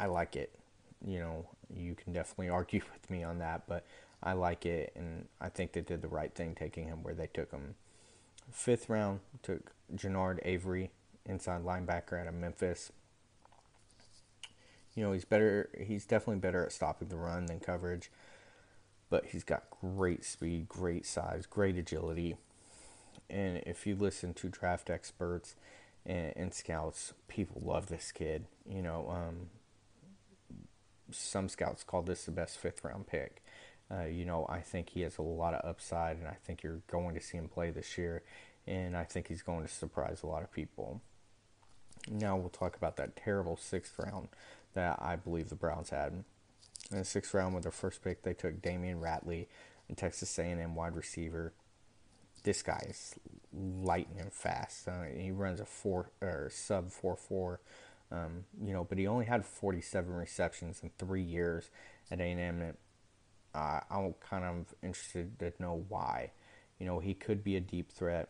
I 0.00 0.06
like 0.06 0.34
it. 0.34 0.58
You 1.06 1.20
know, 1.20 1.46
you 1.72 1.94
can 1.94 2.12
definitely 2.12 2.48
argue 2.50 2.80
with 2.92 3.10
me 3.10 3.22
on 3.22 3.38
that, 3.38 3.62
but 3.68 3.86
I 4.22 4.34
like 4.34 4.66
it, 4.66 4.92
and 4.94 5.26
I 5.40 5.48
think 5.48 5.72
they 5.72 5.80
did 5.80 6.02
the 6.02 6.08
right 6.08 6.34
thing 6.34 6.54
taking 6.54 6.86
him 6.86 7.02
where 7.02 7.14
they 7.14 7.26
took 7.26 7.50
him. 7.50 7.74
Fifth 8.52 8.88
round 8.88 9.20
took 9.42 9.72
Genard 9.94 10.40
Avery, 10.44 10.90
inside 11.24 11.64
linebacker 11.64 12.20
out 12.20 12.26
of 12.26 12.34
Memphis. 12.34 12.92
You 14.94 15.04
know 15.04 15.12
he's 15.12 15.24
better. 15.24 15.70
He's 15.80 16.04
definitely 16.04 16.40
better 16.40 16.64
at 16.64 16.72
stopping 16.72 17.08
the 17.08 17.16
run 17.16 17.46
than 17.46 17.60
coverage, 17.60 18.10
but 19.08 19.26
he's 19.26 19.44
got 19.44 19.70
great 19.70 20.24
speed, 20.24 20.68
great 20.68 21.06
size, 21.06 21.46
great 21.46 21.76
agility. 21.76 22.36
And 23.28 23.62
if 23.64 23.86
you 23.86 23.94
listen 23.94 24.34
to 24.34 24.48
draft 24.48 24.90
experts 24.90 25.54
and, 26.04 26.32
and 26.36 26.52
scouts, 26.52 27.14
people 27.28 27.62
love 27.64 27.86
this 27.86 28.10
kid. 28.10 28.46
You 28.68 28.82
know, 28.82 29.08
um, 29.08 29.50
some 31.12 31.48
scouts 31.48 31.84
call 31.84 32.02
this 32.02 32.24
the 32.24 32.32
best 32.32 32.58
fifth 32.58 32.84
round 32.84 33.06
pick. 33.06 33.42
Uh, 33.92 34.04
you 34.04 34.24
know, 34.24 34.46
I 34.48 34.60
think 34.60 34.90
he 34.90 35.00
has 35.00 35.18
a 35.18 35.22
lot 35.22 35.54
of 35.54 35.68
upside, 35.68 36.18
and 36.18 36.28
I 36.28 36.36
think 36.44 36.62
you're 36.62 36.82
going 36.90 37.14
to 37.14 37.20
see 37.20 37.38
him 37.38 37.48
play 37.48 37.70
this 37.70 37.98
year, 37.98 38.22
and 38.66 38.96
I 38.96 39.04
think 39.04 39.28
he's 39.28 39.42
going 39.42 39.66
to 39.66 39.72
surprise 39.72 40.22
a 40.22 40.26
lot 40.26 40.42
of 40.42 40.52
people. 40.52 41.00
Now 42.08 42.36
we'll 42.36 42.50
talk 42.50 42.76
about 42.76 42.96
that 42.96 43.16
terrible 43.16 43.56
sixth 43.56 43.98
round 43.98 44.28
that 44.74 44.98
I 45.02 45.16
believe 45.16 45.48
the 45.48 45.56
Browns 45.56 45.90
had. 45.90 46.24
In 46.90 46.98
the 46.98 47.04
sixth 47.04 47.34
round, 47.34 47.54
with 47.54 47.64
their 47.64 47.72
first 47.72 48.02
pick, 48.02 48.22
they 48.22 48.34
took 48.34 48.62
Damion 48.62 49.00
Ratley, 49.00 49.46
a 49.88 49.94
Texas 49.94 50.38
A&M 50.38 50.74
wide 50.74 50.96
receiver. 50.96 51.52
This 52.42 52.62
guy 52.62 52.84
is 52.88 53.16
lightning 53.52 54.30
fast. 54.30 54.88
Uh, 54.88 55.02
he 55.14 55.30
runs 55.30 55.60
a 55.60 55.66
four 55.66 56.10
or 56.22 56.48
sub 56.50 56.90
four 56.90 57.16
four. 57.16 57.60
Um, 58.12 58.44
you 58.60 58.72
know, 58.72 58.82
but 58.82 58.98
he 58.98 59.06
only 59.06 59.26
had 59.26 59.44
47 59.44 60.12
receptions 60.12 60.80
in 60.82 60.90
three 60.98 61.22
years 61.22 61.70
at 62.10 62.20
A&M 62.20 62.74
uh, 63.54 63.80
I'm 63.90 64.14
kind 64.20 64.44
of 64.44 64.74
interested 64.82 65.38
to 65.38 65.52
know 65.58 65.84
why. 65.88 66.32
You 66.78 66.86
know, 66.86 66.98
he 66.98 67.14
could 67.14 67.44
be 67.44 67.56
a 67.56 67.60
deep 67.60 67.92
threat 67.92 68.28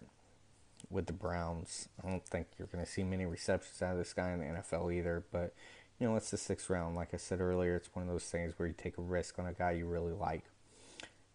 with 0.88 1.06
the 1.06 1.12
Browns. 1.12 1.88
I 2.02 2.08
don't 2.08 2.26
think 2.26 2.48
you're 2.58 2.68
going 2.68 2.84
to 2.84 2.90
see 2.90 3.04
many 3.04 3.26
receptions 3.26 3.82
out 3.82 3.92
of 3.92 3.98
this 3.98 4.12
guy 4.12 4.32
in 4.32 4.40
the 4.40 4.46
NFL 4.46 4.92
either, 4.94 5.24
but 5.30 5.54
you 5.98 6.08
know, 6.08 6.16
it's 6.16 6.30
the 6.30 6.38
sixth 6.38 6.70
round. 6.70 6.96
Like 6.96 7.12
I 7.12 7.18
said 7.18 7.40
earlier, 7.40 7.76
it's 7.76 7.94
one 7.94 8.06
of 8.06 8.10
those 8.10 8.24
things 8.24 8.54
where 8.56 8.66
you 8.66 8.74
take 8.76 8.96
a 8.96 9.02
risk 9.02 9.38
on 9.38 9.46
a 9.46 9.52
guy 9.52 9.72
you 9.72 9.86
really 9.86 10.14
like. 10.14 10.44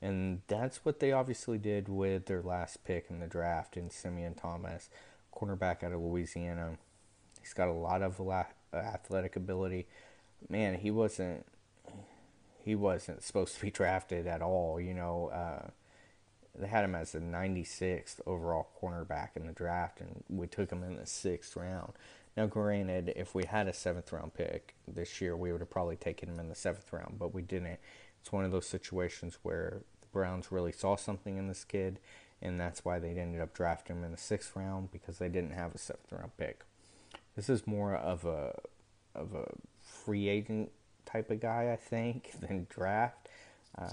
And 0.01 0.41
that's 0.47 0.83
what 0.83 0.99
they 0.99 1.11
obviously 1.11 1.57
did 1.57 1.87
with 1.87 2.25
their 2.25 2.41
last 2.41 2.83
pick 2.83 3.05
in 3.09 3.19
the 3.19 3.27
draft 3.27 3.77
in 3.77 3.89
Simeon 3.89 4.33
Thomas, 4.33 4.89
cornerback 5.33 5.83
out 5.83 5.93
of 5.93 6.01
Louisiana. 6.01 6.77
He's 7.41 7.53
got 7.53 7.67
a 7.67 7.73
lot 7.73 8.01
of 8.01 8.19
athletic 8.73 9.35
ability. 9.35 9.87
Man, 10.49 10.75
he 10.75 10.91
wasn't 10.91 11.45
he 12.65 12.73
wasn't 12.73 13.23
supposed 13.23 13.55
to 13.55 13.61
be 13.61 13.71
drafted 13.79 14.25
at 14.25 14.41
all. 14.41 14.81
You 14.81 14.95
know, 14.95 15.27
uh, 15.27 15.69
they 16.57 16.67
had 16.67 16.83
him 16.83 16.95
as 16.95 17.11
the 17.11 17.19
96th 17.19 18.19
overall 18.25 18.69
cornerback 18.81 19.29
in 19.35 19.45
the 19.45 19.53
draft, 19.53 20.01
and 20.01 20.23
we 20.29 20.47
took 20.47 20.71
him 20.71 20.83
in 20.83 20.97
the 20.97 21.05
sixth 21.05 21.55
round. 21.55 21.93
Now, 22.35 22.47
granted, 22.47 23.13
if 23.15 23.35
we 23.35 23.45
had 23.45 23.67
a 23.67 23.73
seventh 23.73 24.11
round 24.11 24.33
pick 24.33 24.75
this 24.87 25.21
year, 25.21 25.37
we 25.37 25.51
would 25.51 25.61
have 25.61 25.69
probably 25.69 25.95
taken 25.95 26.27
him 26.27 26.39
in 26.39 26.49
the 26.49 26.55
seventh 26.55 26.91
round, 26.91 27.17
but 27.19 27.33
we 27.33 27.41
didn't. 27.41 27.77
It's 28.19 28.31
one 28.31 28.43
of 28.43 28.51
those 28.51 28.67
situations 28.67 29.37
where 29.43 29.83
the 30.01 30.07
Browns 30.11 30.51
really 30.51 30.71
saw 30.71 30.95
something 30.95 31.37
in 31.37 31.47
this 31.47 31.63
kid, 31.63 31.99
and 32.41 32.59
that's 32.59 32.83
why 32.83 32.99
they 32.99 33.11
ended 33.11 33.41
up 33.41 33.53
drafting 33.53 33.97
him 33.97 34.03
in 34.03 34.11
the 34.11 34.17
sixth 34.17 34.55
round 34.55 34.91
because 34.91 35.19
they 35.19 35.29
didn't 35.29 35.51
have 35.51 35.75
a 35.75 35.77
seventh 35.77 36.11
round 36.11 36.35
pick. 36.37 36.65
This 37.35 37.47
is 37.47 37.67
more 37.67 37.95
of 37.95 38.25
a 38.25 38.59
of 39.13 39.33
a 39.33 39.45
free 39.81 40.27
agent 40.27 40.71
type 41.05 41.29
of 41.31 41.39
guy, 41.39 41.71
I 41.71 41.75
think, 41.75 42.31
than 42.39 42.67
draft, 42.69 43.29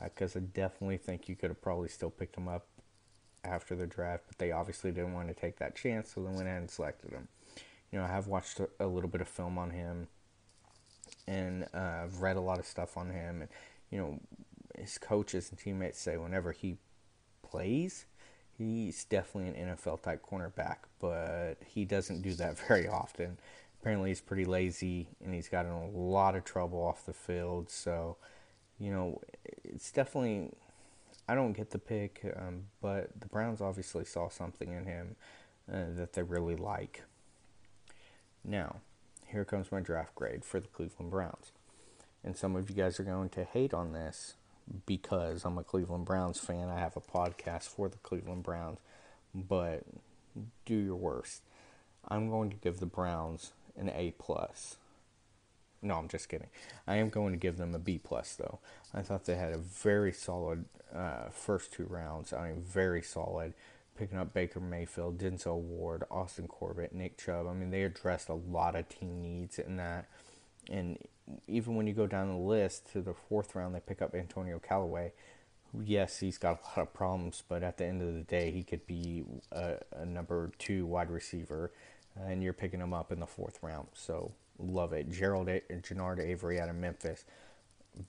because 0.05 0.37
uh, 0.37 0.40
I 0.40 0.42
definitely 0.55 0.98
think 0.98 1.29
you 1.29 1.37
could 1.37 1.51
have 1.51 1.62
probably 1.62 1.88
still 1.88 2.11
picked 2.11 2.37
him 2.37 2.48
up 2.48 2.66
after 3.44 3.75
the 3.75 3.87
draft, 3.87 4.25
but 4.29 4.38
they 4.38 4.53
obviously 4.53 4.92
didn't 4.92 5.14
want 5.14 5.29
to 5.29 5.35
take 5.35 5.59
that 5.59 5.75
chance, 5.75 6.12
so 6.14 6.22
they 6.22 6.31
went 6.31 6.46
ahead 6.46 6.61
and 6.61 6.70
selected 6.70 7.11
him 7.11 7.29
you 7.92 7.98
know, 7.98 8.05
I 8.05 8.09
have 8.09 8.27
watched 8.27 8.59
a, 8.59 8.68
a 8.81 8.87
little 8.87 9.09
bit 9.09 9.20
of 9.20 9.29
film 9.29 9.59
on 9.59 9.70
him, 9.70 10.09
and 11.29 11.64
uh, 11.75 12.05
I've 12.05 12.20
read 12.22 12.37
a 12.37 12.40
lot 12.40 12.59
of 12.59 12.66
stuff 12.66 12.96
on 12.96 13.11
him, 13.11 13.42
and 13.42 13.51
you 13.90 13.98
know, 13.98 14.18
his 14.77 14.96
coaches 14.96 15.51
and 15.51 15.59
teammates 15.59 16.01
say 16.01 16.16
whenever 16.16 16.53
he 16.53 16.79
plays, 17.42 18.07
he's 18.57 19.05
definitely 19.05 19.61
an 19.61 19.77
NFL 19.77 20.03
type 20.03 20.25
cornerback, 20.27 20.77
but 20.98 21.57
he 21.66 21.85
doesn't 21.85 22.22
do 22.22 22.33
that 22.35 22.59
very 22.68 22.88
often. 22.88 23.38
Apparently, 23.83 24.11
he's 24.11 24.21
pretty 24.21 24.45
lazy, 24.45 25.09
and 25.25 25.35
he's 25.35 25.49
gotten 25.49 25.73
a 25.73 25.88
lot 25.88 26.37
of 26.37 26.45
trouble 26.45 26.81
off 26.81 27.05
the 27.05 27.12
field. 27.12 27.68
So, 27.68 28.16
you 28.79 28.92
know, 28.92 29.21
it's 29.64 29.90
definitely. 29.90 30.51
I 31.29 31.35
don't 31.35 31.53
get 31.53 31.71
the 31.71 31.79
pick, 31.79 32.21
um, 32.37 32.66
but 32.81 33.11
the 33.18 33.27
Browns 33.27 33.61
obviously 33.61 34.05
saw 34.05 34.29
something 34.29 34.73
in 34.73 34.85
him 34.87 35.16
uh, 35.73 35.85
that 35.97 36.12
they 36.12 36.23
really 36.23 36.57
like. 36.57 37.03
Now, 38.45 38.77
here 39.27 39.45
comes 39.45 39.73
my 39.73 39.81
draft 39.81 40.14
grade 40.14 40.45
for 40.45 40.61
the 40.61 40.68
Cleveland 40.68 41.11
Browns. 41.11 41.53
And 42.25 42.37
some 42.37 42.55
of 42.55 42.71
you 42.71 42.77
guys 42.77 43.01
are 43.01 43.05
going 43.05 43.31
to 43.31 43.45
hate 43.45 43.75
on 43.75 43.92
this 43.92 44.35
because 44.87 45.45
I'm 45.45 45.59
a 45.59 45.64
Cleveland 45.64 46.05
Browns 46.05 46.38
fan. 46.38 46.68
I 46.68 46.79
have 46.79 46.97
a 46.97 47.01
podcast 47.01 47.64
for 47.64 47.88
the 47.88 47.99
Cleveland 47.99 48.42
Browns, 48.42 48.81
but 49.35 49.83
do 50.66 50.77
your 50.77 50.97
worst. 50.97 51.42
I'm 52.09 52.31
going 52.31 52.51
to 52.51 52.57
give 52.57 52.81
the 52.81 52.87
Browns 52.87 53.53
an 53.76 53.90
A 53.90 54.14
plus. 54.18 54.76
No, 55.80 55.96
I'm 55.96 56.08
just 56.08 56.28
kidding. 56.28 56.48
I 56.87 56.96
am 56.96 57.08
going 57.08 57.32
to 57.32 57.38
give 57.38 57.56
them 57.56 57.74
a 57.74 57.78
B 57.78 57.98
plus 57.98 58.35
though. 58.35 58.61
I 58.94 59.02
thought 59.02 59.24
they 59.24 59.37
had 59.37 59.52
a 59.52 59.58
very 59.58 60.12
solid 60.12 60.64
uh, 60.94 61.30
first 61.30 61.72
two 61.72 61.85
rounds. 61.85 62.32
I 62.32 62.48
mean, 62.48 62.62
very 62.62 63.02
solid 63.02 63.54
picking 63.96 64.18
up 64.18 64.32
Baker 64.32 64.61
Mayfield, 64.61 65.18
Denzel 65.18 65.61
Ward, 65.61 66.04
Austin 66.11 66.48
Corbett, 66.48 66.94
Nick 66.94 67.18
Chubb. 67.18 67.46
I 67.46 67.52
mean, 67.52 67.70
they 67.70 67.82
addressed 67.82 68.28
a 68.28 68.35
lot 68.35 68.74
of 68.74 68.88
team 68.88 69.22
needs 69.22 69.58
in 69.58 69.76
that. 69.76 70.08
And 70.70 70.98
even 71.46 71.76
when 71.76 71.87
you 71.87 71.92
go 71.92 72.06
down 72.06 72.28
the 72.28 72.37
list 72.37 72.90
to 72.92 73.02
the 73.02 73.14
fourth 73.14 73.54
round, 73.54 73.74
they 73.74 73.80
pick 73.80 74.00
up 74.02 74.14
Antonio 74.14 74.58
Callaway. 74.58 75.12
Yes, 75.85 76.20
he's 76.20 76.38
got 76.38 76.61
a 76.61 76.68
lot 76.68 76.88
of 76.88 76.94
problems, 76.94 77.42
but 77.48 77.62
at 77.62 77.78
the 77.78 77.87
end 77.87 78.02
of 78.02 78.14
the 78.14 78.22
day, 78.22 78.50
he 78.50 78.62
could 78.62 78.87
be 78.87 79.24
a, 79.50 79.76
a 79.92 80.04
number 80.04 80.50
two 80.58 80.85
wide 80.85 81.11
receiver, 81.11 81.72
and 82.16 82.42
you're 82.42 82.53
picking 82.53 82.81
him 82.81 82.92
up 82.92 83.12
in 83.12 83.20
the 83.20 83.27
fourth 83.27 83.59
round. 83.62 83.88
So 83.94 84.33
love 84.59 84.92
it. 84.92 85.11
Gerald 85.11 85.48
a- 85.48 85.62
Genard 85.70 86.20
Avery 86.20 86.61
out 86.61 86.68
of 86.68 86.77
Memphis, 86.77 87.25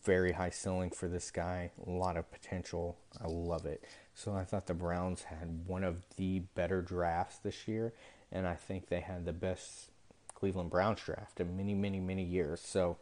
very 0.04 0.34
high 0.34 0.50
ceiling 0.50 0.90
for 0.90 1.08
this 1.08 1.32
guy, 1.32 1.72
a 1.86 1.90
lot 1.90 2.18
of 2.18 2.32
potential. 2.32 2.98
I 3.22 3.28
love 3.28 3.66
it. 3.66 3.84
So 4.16 4.34
I 4.34 4.44
thought 4.44 4.68
the 4.68 4.74
Browns 4.74 5.24
had 5.24 5.68
one 5.68 5.84
of 5.84 6.04
the 6.18 6.40
better 6.56 6.82
drafts 6.82 7.38
this 7.38 7.68
year, 7.68 7.94
and 8.32 8.48
I 8.48 8.56
think 8.56 8.88
they 8.90 9.02
had 9.02 9.26
the 9.26 9.34
best 9.34 9.90
Cleveland 10.34 10.70
Browns 10.70 11.02
draft 11.02 11.40
in 11.40 11.58
many, 11.58 11.74
many, 11.74 12.00
many 12.00 12.24
years. 12.24 12.62
So 12.62 12.98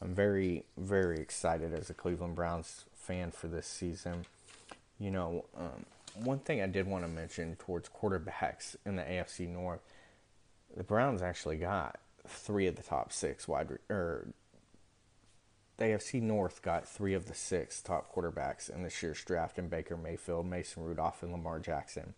I'm 0.00 0.14
very, 0.14 0.64
very 0.76 1.18
excited 1.18 1.72
as 1.72 1.90
a 1.90 1.94
Cleveland 1.94 2.34
Browns 2.34 2.84
fan 2.94 3.30
for 3.30 3.48
this 3.48 3.66
season. 3.66 4.26
You 4.98 5.10
know, 5.10 5.44
um, 5.56 5.84
one 6.14 6.38
thing 6.38 6.62
I 6.62 6.66
did 6.66 6.86
want 6.86 7.04
to 7.04 7.08
mention 7.08 7.56
towards 7.56 7.88
quarterbacks 7.88 8.76
in 8.84 8.96
the 8.96 9.02
AFC 9.02 9.48
North, 9.48 9.80
the 10.76 10.84
Browns 10.84 11.22
actually 11.22 11.56
got 11.56 11.98
three 12.28 12.66
of 12.66 12.76
the 12.76 12.82
top 12.82 13.12
six 13.12 13.48
wide 13.48 13.70
or 13.88 14.28
the 15.76 15.84
AFC 15.84 16.22
North 16.22 16.62
got 16.62 16.88
three 16.88 17.14
of 17.14 17.26
the 17.26 17.34
six 17.34 17.82
top 17.82 18.14
quarterbacks 18.14 18.70
in 18.70 18.82
this 18.82 19.02
year's 19.02 19.22
draft 19.22 19.58
in 19.58 19.68
Baker 19.68 19.96
Mayfield, 19.96 20.46
Mason 20.46 20.82
Rudolph, 20.82 21.22
and 21.22 21.32
Lamar 21.32 21.58
Jackson. 21.58 22.14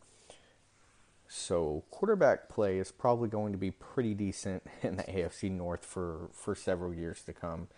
So 1.27 1.85
quarterback 1.91 2.49
play 2.49 2.79
is 2.79 2.93
probably 2.93 3.29
going 3.29 3.53
to 3.53 3.59
be 3.59 3.71
pretty 3.71 4.15
decent 4.15 4.63
in 4.83 4.97
the 4.97 5.03
AFC 5.05 5.51
North 5.51 5.85
for, 5.85 6.31
for 6.33 6.55
several 6.55 6.95
years 6.95 7.23
to 7.23 7.33
come. 7.33 7.69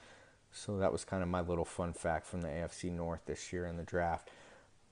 So 0.52 0.78
that 0.78 0.92
was 0.92 1.04
kind 1.04 1.22
of 1.22 1.28
my 1.28 1.40
little 1.40 1.64
fun 1.64 1.92
fact 1.92 2.26
from 2.26 2.42
the 2.42 2.48
AFC 2.48 2.92
North 2.92 3.20
this 3.26 3.52
year 3.52 3.66
in 3.66 3.76
the 3.76 3.82
draft. 3.82 4.30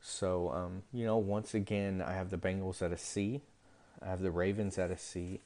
So, 0.01 0.51
um, 0.53 0.83
you 0.93 1.05
know, 1.05 1.19
once 1.19 1.55
again, 1.55 2.01
I 2.01 2.15
have 2.15 2.31
the 2.31 2.39
Bengals 2.39 2.81
at 2.81 2.93
a 2.93 2.97
C. 2.97 3.43
I 4.01 4.07
have 4.07 4.21
the 4.21 4.31
Ravens 4.31 4.79
at 4.79 4.91
a 4.91 4.97
C. 4.97 5.41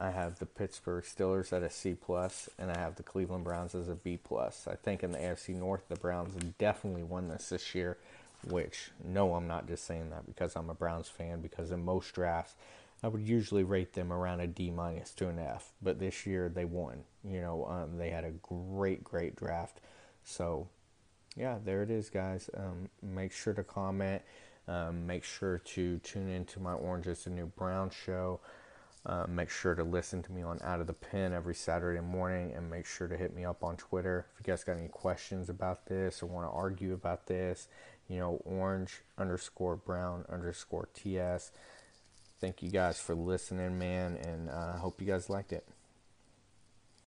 I 0.00 0.10
have 0.10 0.38
the 0.38 0.46
Pittsburgh 0.46 1.04
Steelers 1.04 1.52
at 1.52 1.64
a 1.64 1.70
C 1.70 1.94
plus, 1.94 2.48
and 2.56 2.70
I 2.70 2.78
have 2.78 2.94
the 2.94 3.02
Cleveland 3.02 3.44
Browns 3.44 3.74
as 3.74 3.88
a 3.88 3.96
B 3.96 4.16
plus. 4.22 4.68
I 4.70 4.76
think 4.76 5.02
in 5.02 5.10
the 5.10 5.18
AFC 5.18 5.56
North, 5.56 5.88
the 5.88 5.96
Browns 5.96 6.34
definitely 6.58 7.02
won 7.02 7.28
this 7.28 7.48
this 7.48 7.74
year. 7.74 7.98
Which 8.46 8.92
no, 9.04 9.34
I'm 9.34 9.48
not 9.48 9.66
just 9.66 9.84
saying 9.84 10.10
that 10.10 10.24
because 10.24 10.54
I'm 10.54 10.70
a 10.70 10.74
Browns 10.74 11.08
fan. 11.08 11.40
Because 11.40 11.72
in 11.72 11.84
most 11.84 12.14
drafts, 12.14 12.54
I 13.02 13.08
would 13.08 13.22
usually 13.22 13.64
rate 13.64 13.94
them 13.94 14.12
around 14.12 14.38
a 14.38 14.46
D 14.46 14.70
minus 14.70 15.10
to 15.14 15.28
an 15.28 15.40
F. 15.40 15.72
But 15.82 15.98
this 15.98 16.24
year 16.24 16.48
they 16.48 16.64
won. 16.64 17.02
You 17.24 17.40
know, 17.40 17.66
um, 17.66 17.98
they 17.98 18.10
had 18.10 18.24
a 18.24 18.30
great, 18.30 19.02
great 19.02 19.34
draft. 19.34 19.80
So, 20.22 20.68
yeah, 21.36 21.58
there 21.64 21.82
it 21.82 21.90
is, 21.90 22.08
guys. 22.08 22.48
Um, 22.56 22.88
make 23.02 23.32
sure 23.32 23.54
to 23.54 23.64
comment. 23.64 24.22
Um, 24.68 25.06
make 25.06 25.24
sure 25.24 25.58
to 25.58 25.98
tune 25.98 26.28
into 26.28 26.60
my 26.60 26.74
Orange 26.74 27.08
is 27.08 27.24
the 27.24 27.30
New 27.30 27.46
Brown 27.46 27.90
show. 27.90 28.38
Uh, 29.06 29.24
make 29.28 29.48
sure 29.48 29.74
to 29.74 29.84
listen 29.84 30.22
to 30.22 30.32
me 30.32 30.42
on 30.42 30.58
Out 30.62 30.80
of 30.80 30.86
the 30.86 30.92
Pen 30.92 31.32
every 31.32 31.54
Saturday 31.54 32.00
morning 32.00 32.52
and 32.54 32.68
make 32.68 32.84
sure 32.84 33.08
to 33.08 33.16
hit 33.16 33.34
me 33.34 33.44
up 33.44 33.62
on 33.62 33.76
Twitter. 33.76 34.26
If 34.38 34.46
you 34.46 34.52
guys 34.52 34.64
got 34.64 34.76
any 34.76 34.88
questions 34.88 35.48
about 35.48 35.86
this 35.86 36.22
or 36.22 36.26
want 36.26 36.46
to 36.46 36.50
argue 36.50 36.92
about 36.92 37.26
this, 37.26 37.68
you 38.08 38.18
know, 38.18 38.42
orange 38.44 39.02
underscore 39.16 39.76
brown 39.76 40.24
underscore 40.28 40.88
TS. 40.94 41.52
Thank 42.40 42.62
you 42.62 42.70
guys 42.70 43.00
for 43.00 43.14
listening, 43.14 43.78
man, 43.78 44.16
and 44.16 44.50
I 44.50 44.52
uh, 44.52 44.78
hope 44.78 45.00
you 45.00 45.06
guys 45.06 45.30
liked 45.30 45.52
it. 45.52 45.66